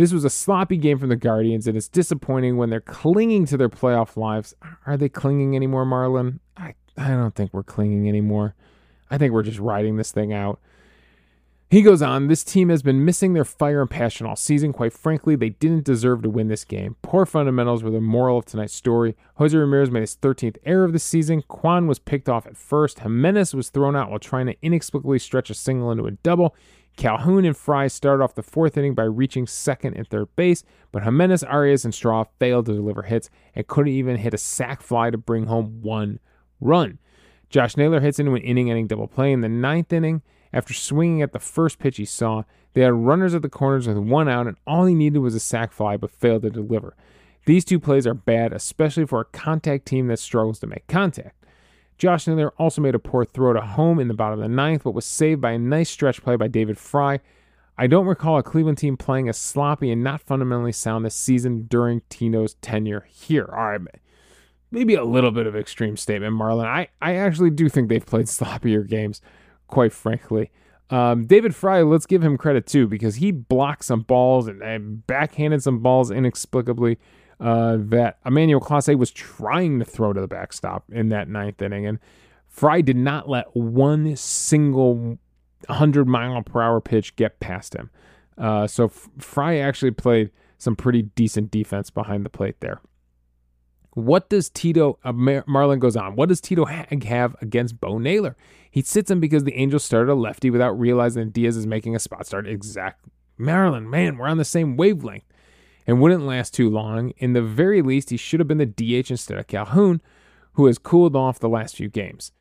This 0.01 0.13
was 0.13 0.25
a 0.25 0.31
sloppy 0.31 0.77
game 0.77 0.97
from 0.97 1.09
the 1.09 1.15
Guardians, 1.15 1.67
and 1.67 1.77
it's 1.77 1.87
disappointing 1.87 2.57
when 2.57 2.71
they're 2.71 2.81
clinging 2.81 3.45
to 3.45 3.55
their 3.55 3.69
playoff 3.69 4.17
lives. 4.17 4.55
Are 4.87 4.97
they 4.97 5.09
clinging 5.09 5.55
anymore, 5.55 5.85
Marlon? 5.85 6.39
I, 6.57 6.73
I 6.97 7.09
don't 7.09 7.35
think 7.35 7.53
we're 7.53 7.61
clinging 7.61 8.09
anymore. 8.09 8.55
I 9.11 9.19
think 9.19 9.31
we're 9.31 9.43
just 9.43 9.59
riding 9.59 9.97
this 9.97 10.11
thing 10.11 10.33
out. 10.33 10.59
He 11.69 11.83
goes 11.83 12.01
on, 12.01 12.29
this 12.29 12.43
team 12.43 12.69
has 12.69 12.81
been 12.81 13.05
missing 13.05 13.33
their 13.33 13.45
fire 13.45 13.79
and 13.79 13.89
passion 13.91 14.25
all 14.25 14.35
season. 14.35 14.73
Quite 14.73 14.91
frankly, 14.91 15.35
they 15.35 15.49
didn't 15.49 15.85
deserve 15.85 16.23
to 16.23 16.31
win 16.31 16.47
this 16.47 16.65
game. 16.65 16.95
Poor 17.03 17.27
fundamentals 17.27 17.83
were 17.83 17.91
the 17.91 18.01
moral 18.01 18.39
of 18.39 18.45
tonight's 18.45 18.73
story. 18.73 19.15
Jose 19.35 19.55
Ramirez 19.55 19.91
made 19.91 20.01
his 20.01 20.15
13th 20.15 20.57
error 20.65 20.83
of 20.83 20.93
the 20.93 20.99
season. 20.99 21.43
Kwan 21.43 21.85
was 21.85 21.99
picked 21.99 22.27
off 22.27 22.47
at 22.47 22.57
first. 22.57 23.01
Gimenez 23.01 23.53
was 23.53 23.69
thrown 23.69 23.95
out 23.95 24.09
while 24.09 24.17
trying 24.17 24.47
to 24.47 24.55
inexplicably 24.63 25.19
stretch 25.19 25.51
a 25.51 25.53
single 25.53 25.91
into 25.91 26.07
a 26.07 26.11
double. 26.11 26.55
Calhoun 26.97 27.45
and 27.45 27.55
Fry 27.55 27.87
started 27.87 28.23
off 28.23 28.35
the 28.35 28.43
fourth 28.43 28.77
inning 28.77 28.93
by 28.93 29.03
reaching 29.03 29.47
second 29.47 29.95
and 29.95 30.07
third 30.07 30.35
base, 30.35 30.63
but 30.91 31.03
Gimenez, 31.03 31.43
Arias, 31.43 31.85
and 31.85 31.93
Straw 31.93 32.25
failed 32.39 32.65
to 32.67 32.73
deliver 32.73 33.03
hits 33.03 33.29
and 33.55 33.67
couldn't 33.67 33.93
even 33.93 34.17
hit 34.17 34.33
a 34.33 34.37
sac 34.37 34.81
fly 34.81 35.09
to 35.09 35.17
bring 35.17 35.45
home 35.45 35.81
one 35.81 36.19
run. 36.59 36.99
Josh 37.49 37.75
Naylor 37.75 37.99
hits 37.99 38.19
into 38.19 38.35
an 38.35 38.41
inning 38.41 38.69
ending 38.69 38.87
double 38.87 39.07
play 39.07 39.31
in 39.31 39.41
the 39.41 39.49
ninth 39.49 39.91
inning. 39.91 40.21
After 40.53 40.73
swinging 40.73 41.21
at 41.21 41.31
the 41.31 41.39
first 41.39 41.79
pitch 41.79 41.97
he 41.97 42.05
saw, 42.05 42.43
they 42.73 42.81
had 42.81 42.93
runners 42.93 43.33
at 43.33 43.41
the 43.41 43.49
corners 43.49 43.87
with 43.87 43.97
one 43.97 44.27
out, 44.29 44.47
and 44.47 44.57
all 44.67 44.85
he 44.85 44.93
needed 44.93 45.19
was 45.19 45.35
a 45.35 45.39
sac 45.39 45.71
fly 45.71 45.97
but 45.97 46.11
failed 46.11 46.43
to 46.43 46.49
deliver. 46.49 46.95
These 47.45 47.65
two 47.65 47.79
plays 47.79 48.05
are 48.05 48.13
bad, 48.13 48.53
especially 48.53 49.05
for 49.05 49.21
a 49.21 49.25
contact 49.25 49.85
team 49.85 50.07
that 50.07 50.19
struggles 50.19 50.59
to 50.59 50.67
make 50.67 50.87
contact. 50.87 51.40
Josh 52.01 52.25
Naylor 52.25 52.51
also 52.57 52.81
made 52.81 52.95
a 52.95 52.99
poor 52.99 53.23
throw 53.23 53.53
to 53.53 53.61
home 53.61 53.99
in 53.99 54.07
the 54.07 54.15
bottom 54.15 54.39
of 54.39 54.43
the 54.43 54.49
ninth, 54.49 54.85
but 54.85 54.95
was 54.95 55.05
saved 55.05 55.39
by 55.39 55.51
a 55.51 55.59
nice 55.59 55.87
stretch 55.87 56.23
play 56.23 56.35
by 56.35 56.47
David 56.47 56.79
Fry. 56.79 57.19
I 57.77 57.85
don't 57.85 58.07
recall 58.07 58.39
a 58.39 58.43
Cleveland 58.43 58.79
team 58.79 58.97
playing 58.97 59.29
as 59.29 59.37
sloppy 59.37 59.91
and 59.91 60.03
not 60.03 60.19
fundamentally 60.19 60.71
sound 60.71 61.05
this 61.05 61.13
season 61.13 61.67
during 61.69 62.01
Tino's 62.09 62.55
tenure 62.55 63.05
here. 63.07 63.47
All 63.55 63.69
right, 63.69 63.81
maybe 64.71 64.95
a 64.95 65.03
little 65.03 65.29
bit 65.29 65.45
of 65.45 65.55
extreme 65.55 65.95
statement, 65.95 66.33
Marlon. 66.33 66.65
I, 66.65 66.87
I 67.03 67.17
actually 67.17 67.51
do 67.51 67.69
think 67.69 67.87
they've 67.87 68.03
played 68.03 68.25
sloppier 68.25 68.87
games 68.87 69.21
quite 69.67 69.93
frankly. 69.93 70.49
Um, 70.89 71.27
David 71.27 71.53
Fry, 71.53 71.83
let's 71.83 72.07
give 72.07 72.23
him 72.23 72.35
credit 72.35 72.65
too, 72.65 72.87
because 72.87 73.17
he 73.17 73.31
blocked 73.31 73.85
some 73.85 74.01
balls 74.01 74.47
and, 74.47 74.63
and 74.63 75.05
backhanded 75.05 75.61
some 75.61 75.83
balls 75.83 76.09
inexplicably 76.09 76.97
uh, 77.41 77.77
that 77.79 78.19
Emmanuel 78.23 78.61
Clase 78.61 78.95
was 78.95 79.11
trying 79.11 79.79
to 79.79 79.85
throw 79.85 80.13
to 80.13 80.21
the 80.21 80.27
backstop 80.27 80.83
in 80.91 81.09
that 81.09 81.27
ninth 81.27 81.61
inning. 81.61 81.87
And 81.87 81.99
Fry 82.47 82.81
did 82.81 82.97
not 82.97 83.27
let 83.27 83.55
one 83.55 84.15
single 84.15 85.17
100 85.65 86.07
mile 86.07 86.43
per 86.43 86.61
hour 86.61 86.79
pitch 86.79 87.15
get 87.15 87.39
past 87.39 87.73
him. 87.73 87.89
Uh, 88.37 88.67
so 88.67 88.87
Fry 88.87 89.57
actually 89.57 89.91
played 89.91 90.29
some 90.59 90.75
pretty 90.75 91.01
decent 91.01 91.49
defense 91.49 91.89
behind 91.89 92.23
the 92.23 92.29
plate 92.29 92.59
there. 92.59 92.79
What 93.93 94.29
does 94.29 94.49
Tito, 94.49 94.99
uh, 95.03 95.11
Mar- 95.11 95.43
Marlon 95.43 95.79
goes 95.79 95.97
on, 95.97 96.15
what 96.15 96.29
does 96.29 96.39
Tito 96.39 96.65
Hag 96.65 97.03
have 97.03 97.35
against 97.41 97.81
Bo 97.81 97.97
Naylor? 97.97 98.37
He 98.69 98.81
sits 98.83 99.11
him 99.11 99.19
because 99.19 99.43
the 99.43 99.55
Angels 99.55 99.83
started 99.83 100.11
a 100.11 100.15
lefty 100.15 100.49
without 100.49 100.79
realizing 100.79 101.29
Diaz 101.31 101.57
is 101.57 101.67
making 101.67 101.95
a 101.95 101.99
spot 101.99 102.25
start. 102.27 102.47
Exact. 102.47 103.03
Marlon, 103.39 103.87
man, 103.87 104.17
we're 104.17 104.27
on 104.27 104.37
the 104.37 104.45
same 104.45 104.77
wavelength. 104.77 105.25
And 105.87 105.99
wouldn't 105.99 106.25
last 106.25 106.53
too 106.53 106.69
long. 106.69 107.11
In 107.17 107.33
the 107.33 107.41
very 107.41 107.81
least, 107.81 108.11
he 108.11 108.17
should 108.17 108.39
have 108.39 108.47
been 108.47 108.59
the 108.59 108.65
DH 108.65 109.09
instead 109.09 109.37
of 109.37 109.47
Calhoun, 109.47 110.01
who 110.53 110.67
has 110.67 110.77
cooled 110.77 111.15
off 111.15 111.39
the 111.39 111.49
last 111.49 111.75
few 111.75 111.89
games. 111.89 112.31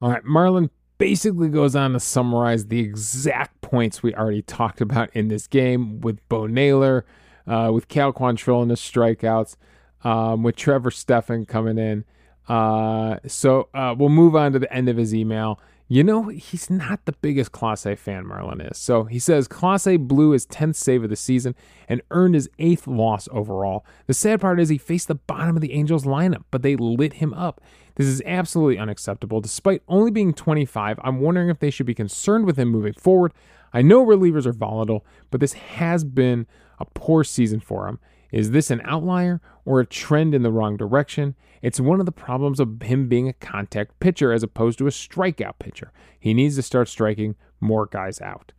All 0.00 0.10
right, 0.10 0.24
Marlon 0.24 0.70
basically 0.98 1.48
goes 1.48 1.76
on 1.76 1.92
to 1.92 2.00
summarize 2.00 2.66
the 2.66 2.80
exact 2.80 3.60
points 3.60 4.02
we 4.02 4.14
already 4.14 4.42
talked 4.42 4.80
about 4.80 5.10
in 5.14 5.28
this 5.28 5.46
game 5.46 6.00
with 6.00 6.26
Bo 6.28 6.46
Naylor, 6.46 7.04
uh, 7.46 7.70
with 7.72 7.88
Cal 7.88 8.12
Quantrill 8.12 8.62
and 8.62 8.70
the 8.70 8.74
strikeouts 8.74 9.56
um, 10.04 10.42
with 10.42 10.56
Trevor 10.56 10.90
Stephan 10.90 11.46
coming 11.46 11.78
in. 11.78 12.04
Uh, 12.48 13.18
so 13.26 13.68
uh, 13.74 13.94
we'll 13.96 14.08
move 14.08 14.36
on 14.36 14.52
to 14.52 14.58
the 14.58 14.72
end 14.72 14.88
of 14.88 14.96
his 14.96 15.14
email. 15.14 15.60
You 15.88 16.02
know, 16.02 16.24
he's 16.24 16.68
not 16.68 17.04
the 17.04 17.12
biggest 17.12 17.52
Clase 17.52 17.96
fan 17.96 18.24
Marlon 18.24 18.70
is. 18.70 18.76
So 18.76 19.04
he 19.04 19.20
says 19.20 19.46
Clase 19.46 20.00
blew 20.00 20.30
his 20.30 20.44
10th 20.46 20.74
save 20.74 21.04
of 21.04 21.10
the 21.10 21.16
season 21.16 21.54
and 21.88 22.02
earned 22.10 22.34
his 22.34 22.50
eighth 22.58 22.88
loss 22.88 23.28
overall. 23.30 23.86
The 24.08 24.14
sad 24.14 24.40
part 24.40 24.58
is 24.58 24.68
he 24.68 24.78
faced 24.78 25.06
the 25.06 25.14
bottom 25.14 25.54
of 25.54 25.62
the 25.62 25.72
Angels 25.72 26.04
lineup, 26.04 26.42
but 26.50 26.62
they 26.62 26.74
lit 26.74 27.14
him 27.14 27.32
up. 27.34 27.60
This 27.94 28.08
is 28.08 28.20
absolutely 28.26 28.78
unacceptable. 28.78 29.40
Despite 29.40 29.82
only 29.86 30.10
being 30.10 30.34
25, 30.34 30.98
I'm 31.04 31.20
wondering 31.20 31.50
if 31.50 31.60
they 31.60 31.70
should 31.70 31.86
be 31.86 31.94
concerned 31.94 32.46
with 32.46 32.58
him 32.58 32.68
moving 32.68 32.94
forward. 32.94 33.32
I 33.72 33.82
know 33.82 34.04
relievers 34.04 34.44
are 34.44 34.52
volatile, 34.52 35.06
but 35.30 35.40
this 35.40 35.52
has 35.52 36.02
been 36.02 36.48
a 36.80 36.84
poor 36.84 37.22
season 37.22 37.60
for 37.60 37.86
him. 37.86 38.00
Is 38.32 38.50
this 38.50 38.70
an 38.70 38.80
outlier 38.84 39.40
or 39.64 39.80
a 39.80 39.86
trend 39.86 40.34
in 40.34 40.42
the 40.42 40.50
wrong 40.50 40.76
direction? 40.76 41.34
It's 41.62 41.80
one 41.80 42.00
of 42.00 42.06
the 42.06 42.12
problems 42.12 42.60
of 42.60 42.82
him 42.82 43.08
being 43.08 43.28
a 43.28 43.32
contact 43.32 43.98
pitcher 44.00 44.32
as 44.32 44.42
opposed 44.42 44.78
to 44.78 44.86
a 44.86 44.90
strikeout 44.90 45.58
pitcher. 45.58 45.92
He 46.18 46.34
needs 46.34 46.56
to 46.56 46.62
start 46.62 46.88
striking 46.88 47.34
more 47.60 47.86
guys 47.86 48.20
out. 48.20 48.52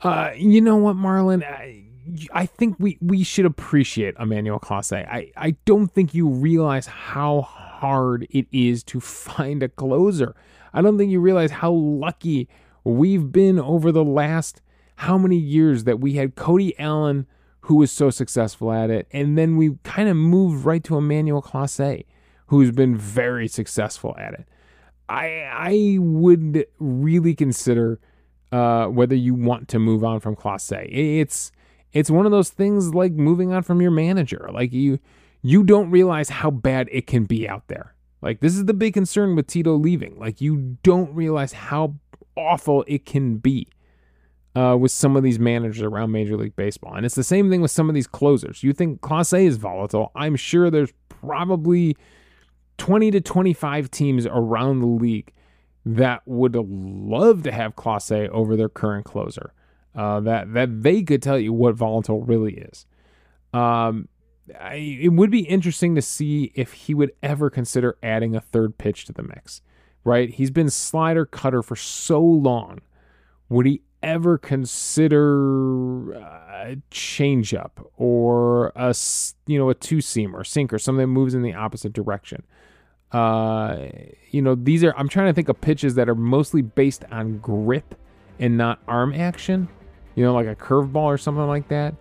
Uh, 0.00 0.30
you 0.36 0.60
know 0.60 0.76
what, 0.76 0.96
Marlon? 0.96 1.44
I, 1.44 1.84
I 2.32 2.46
think 2.46 2.76
we, 2.78 2.98
we 3.00 3.22
should 3.22 3.46
appreciate 3.46 4.16
Emmanuel 4.18 4.58
Clase. 4.58 4.92
I, 4.92 5.30
I 5.36 5.52
don't 5.64 5.88
think 5.88 6.14
you 6.14 6.28
realize 6.28 6.86
how 6.86 7.42
hard 7.42 8.26
it 8.30 8.46
is 8.50 8.82
to 8.84 9.00
find 9.00 9.62
a 9.62 9.68
closer. 9.68 10.34
I 10.72 10.82
don't 10.82 10.98
think 10.98 11.12
you 11.12 11.20
realize 11.20 11.50
how 11.50 11.72
lucky 11.72 12.48
we've 12.82 13.30
been 13.30 13.60
over 13.60 13.92
the 13.92 14.04
last 14.04 14.62
how 14.96 15.18
many 15.18 15.36
years 15.36 15.84
that 15.84 16.00
we 16.00 16.14
had 16.14 16.34
Cody 16.34 16.78
Allen– 16.78 17.26
who 17.62 17.76
was 17.76 17.90
so 17.90 18.10
successful 18.10 18.72
at 18.72 18.90
it. 18.90 19.06
And 19.12 19.38
then 19.38 19.56
we 19.56 19.76
kind 19.84 20.08
of 20.08 20.16
moved 20.16 20.64
right 20.64 20.82
to 20.84 20.96
Emmanuel 20.96 21.42
Clase, 21.42 22.04
who's 22.46 22.70
been 22.70 22.96
very 22.96 23.48
successful 23.48 24.14
at 24.18 24.34
it. 24.34 24.48
I 25.08 25.48
I 25.52 25.96
would 26.00 26.66
really 26.78 27.34
consider 27.34 28.00
uh, 28.50 28.86
whether 28.86 29.14
you 29.14 29.34
want 29.34 29.68
to 29.68 29.78
move 29.78 30.04
on 30.04 30.20
from 30.20 30.36
Clase. 30.36 30.86
It's 30.90 31.52
it's 31.92 32.10
one 32.10 32.26
of 32.26 32.32
those 32.32 32.50
things 32.50 32.94
like 32.94 33.12
moving 33.12 33.52
on 33.52 33.62
from 33.62 33.80
your 33.80 33.90
manager. 33.90 34.48
Like 34.52 34.72
you 34.72 34.98
you 35.40 35.62
don't 35.62 35.90
realize 35.90 36.30
how 36.30 36.50
bad 36.50 36.88
it 36.90 37.06
can 37.06 37.24
be 37.24 37.48
out 37.48 37.68
there. 37.68 37.94
Like 38.20 38.40
this 38.40 38.56
is 38.56 38.64
the 38.64 38.74
big 38.74 38.94
concern 38.94 39.36
with 39.36 39.46
Tito 39.46 39.74
leaving. 39.74 40.18
Like 40.18 40.40
you 40.40 40.78
don't 40.82 41.14
realize 41.14 41.52
how 41.52 41.94
awful 42.36 42.84
it 42.88 43.06
can 43.06 43.36
be 43.36 43.68
uh, 44.54 44.76
with 44.78 44.92
some 44.92 45.16
of 45.16 45.22
these 45.22 45.38
managers 45.38 45.82
around 45.82 46.12
Major 46.12 46.36
League 46.36 46.56
Baseball. 46.56 46.94
And 46.94 47.06
it's 47.06 47.14
the 47.14 47.24
same 47.24 47.50
thing 47.50 47.62
with 47.62 47.70
some 47.70 47.88
of 47.88 47.94
these 47.94 48.06
closers. 48.06 48.62
You 48.62 48.72
think 48.72 49.00
Clase 49.00 49.44
is 49.44 49.56
volatile. 49.56 50.12
I'm 50.14 50.36
sure 50.36 50.70
there's 50.70 50.92
probably 51.08 51.96
20 52.78 53.10
to 53.12 53.20
25 53.20 53.90
teams 53.90 54.26
around 54.26 54.80
the 54.80 54.86
league 54.86 55.32
that 55.84 56.22
would 56.26 56.54
love 56.54 57.42
to 57.44 57.52
have 57.52 57.76
Clase 57.76 58.28
over 58.28 58.56
their 58.56 58.68
current 58.68 59.04
closer. 59.04 59.52
Uh, 59.94 60.20
that 60.20 60.54
that 60.54 60.82
they 60.82 61.02
could 61.02 61.22
tell 61.22 61.38
you 61.38 61.52
what 61.52 61.74
volatile 61.74 62.22
really 62.22 62.54
is. 62.54 62.86
Um, 63.52 64.08
I, 64.58 64.76
it 64.76 65.12
would 65.12 65.30
be 65.30 65.40
interesting 65.40 65.94
to 65.96 66.02
see 66.02 66.50
if 66.54 66.72
he 66.72 66.94
would 66.94 67.12
ever 67.22 67.50
consider 67.50 67.98
adding 68.02 68.34
a 68.34 68.40
third 68.40 68.78
pitch 68.78 69.04
to 69.06 69.12
the 69.12 69.22
mix. 69.22 69.60
Right? 70.04 70.30
He's 70.30 70.50
been 70.50 70.70
slider 70.70 71.26
cutter 71.26 71.62
for 71.62 71.76
so 71.76 72.22
long. 72.22 72.80
Would 73.50 73.66
he 73.66 73.82
ever 74.02 74.38
consider 74.38 76.12
a 76.12 76.76
changeup 76.90 77.70
or 77.96 78.72
a 78.74 78.94
you 79.46 79.58
know 79.58 79.70
a 79.70 79.74
two 79.74 80.00
seam 80.00 80.34
or 80.34 80.44
sinker, 80.44 80.78
something 80.78 81.02
that 81.02 81.06
moves 81.08 81.34
in 81.34 81.42
the 81.42 81.54
opposite 81.54 81.92
direction. 81.92 82.42
Uh, 83.12 83.88
you 84.30 84.40
know, 84.40 84.54
these 84.54 84.82
are 84.82 84.94
I'm 84.96 85.08
trying 85.08 85.26
to 85.26 85.32
think 85.32 85.48
of 85.48 85.60
pitches 85.60 85.94
that 85.96 86.08
are 86.08 86.14
mostly 86.14 86.62
based 86.62 87.04
on 87.10 87.38
grip 87.38 87.94
and 88.38 88.56
not 88.56 88.80
arm 88.88 89.14
action. 89.14 89.68
You 90.14 90.24
know, 90.24 90.34
like 90.34 90.46
a 90.46 90.54
curveball 90.54 90.96
or 90.96 91.18
something 91.18 91.46
like 91.46 91.68
that. 91.68 91.94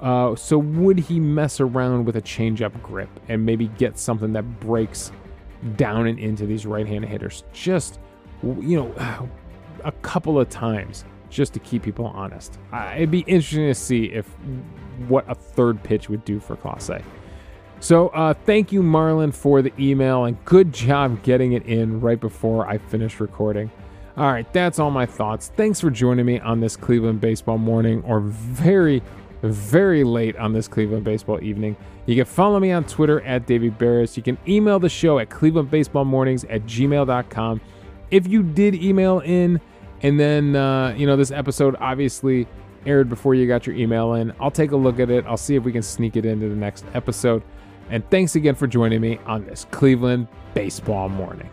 Uh, 0.00 0.34
so 0.34 0.58
would 0.58 0.98
he 0.98 1.20
mess 1.20 1.60
around 1.60 2.04
with 2.04 2.16
a 2.16 2.22
changeup 2.22 2.80
grip 2.82 3.08
and 3.28 3.46
maybe 3.46 3.68
get 3.68 3.98
something 3.98 4.32
that 4.32 4.60
breaks 4.60 5.12
down 5.76 6.06
and 6.06 6.18
into 6.18 6.46
these 6.46 6.66
right-handed 6.66 7.08
hitters 7.08 7.44
just 7.54 7.98
you 8.42 8.76
know 8.76 8.92
a 9.84 9.92
couple 10.02 10.38
of 10.38 10.48
times 10.50 11.04
just 11.34 11.52
to 11.52 11.58
keep 11.58 11.82
people 11.82 12.06
honest. 12.06 12.58
it'd 12.94 13.10
be 13.10 13.24
interesting 13.26 13.66
to 13.66 13.74
see 13.74 14.04
if 14.04 14.26
what 15.08 15.28
a 15.28 15.34
third 15.34 15.82
pitch 15.82 16.08
would 16.08 16.24
do 16.24 16.38
for 16.38 16.56
Clase. 16.56 17.02
So 17.80 18.08
uh, 18.10 18.32
thank 18.32 18.70
you, 18.72 18.82
Marlon, 18.82 19.34
for 19.34 19.60
the 19.60 19.72
email 19.78 20.24
and 20.24 20.42
good 20.44 20.72
job 20.72 21.22
getting 21.24 21.52
it 21.52 21.66
in 21.66 22.00
right 22.00 22.20
before 22.20 22.66
I 22.66 22.78
finished 22.78 23.18
recording. 23.20 23.70
All 24.16 24.30
right, 24.30 24.50
that's 24.52 24.78
all 24.78 24.92
my 24.92 25.06
thoughts. 25.06 25.50
Thanks 25.56 25.80
for 25.80 25.90
joining 25.90 26.24
me 26.24 26.38
on 26.38 26.60
this 26.60 26.76
Cleveland 26.76 27.20
baseball 27.20 27.58
morning 27.58 28.02
or 28.04 28.20
very, 28.20 29.02
very 29.42 30.04
late 30.04 30.36
on 30.36 30.52
this 30.52 30.68
Cleveland 30.68 31.02
baseball 31.02 31.42
evening. 31.42 31.76
You 32.06 32.14
can 32.14 32.26
follow 32.26 32.60
me 32.60 32.70
on 32.70 32.84
Twitter 32.84 33.20
at 33.22 33.46
David 33.46 33.76
Berris. 33.76 34.16
You 34.16 34.22
can 34.22 34.38
email 34.46 34.78
the 34.78 34.88
show 34.88 35.18
at 35.18 35.30
clevelandbaseballmornings 35.30 36.46
at 36.48 36.62
gmail.com. 36.62 37.60
If 38.12 38.28
you 38.28 38.44
did 38.44 38.76
email 38.76 39.18
in, 39.18 39.60
and 40.04 40.20
then, 40.20 40.54
uh, 40.54 40.94
you 40.94 41.06
know, 41.06 41.16
this 41.16 41.30
episode 41.30 41.76
obviously 41.80 42.46
aired 42.84 43.08
before 43.08 43.34
you 43.34 43.48
got 43.48 43.66
your 43.66 43.74
email 43.74 44.12
in. 44.12 44.34
I'll 44.38 44.50
take 44.50 44.72
a 44.72 44.76
look 44.76 45.00
at 45.00 45.08
it. 45.08 45.24
I'll 45.26 45.38
see 45.38 45.54
if 45.54 45.64
we 45.64 45.72
can 45.72 45.80
sneak 45.80 46.14
it 46.14 46.26
into 46.26 46.46
the 46.46 46.54
next 46.54 46.84
episode. 46.92 47.42
And 47.88 48.08
thanks 48.10 48.36
again 48.36 48.54
for 48.54 48.66
joining 48.66 49.00
me 49.00 49.18
on 49.24 49.46
this 49.46 49.66
Cleveland 49.70 50.28
baseball 50.52 51.08
morning. 51.08 51.48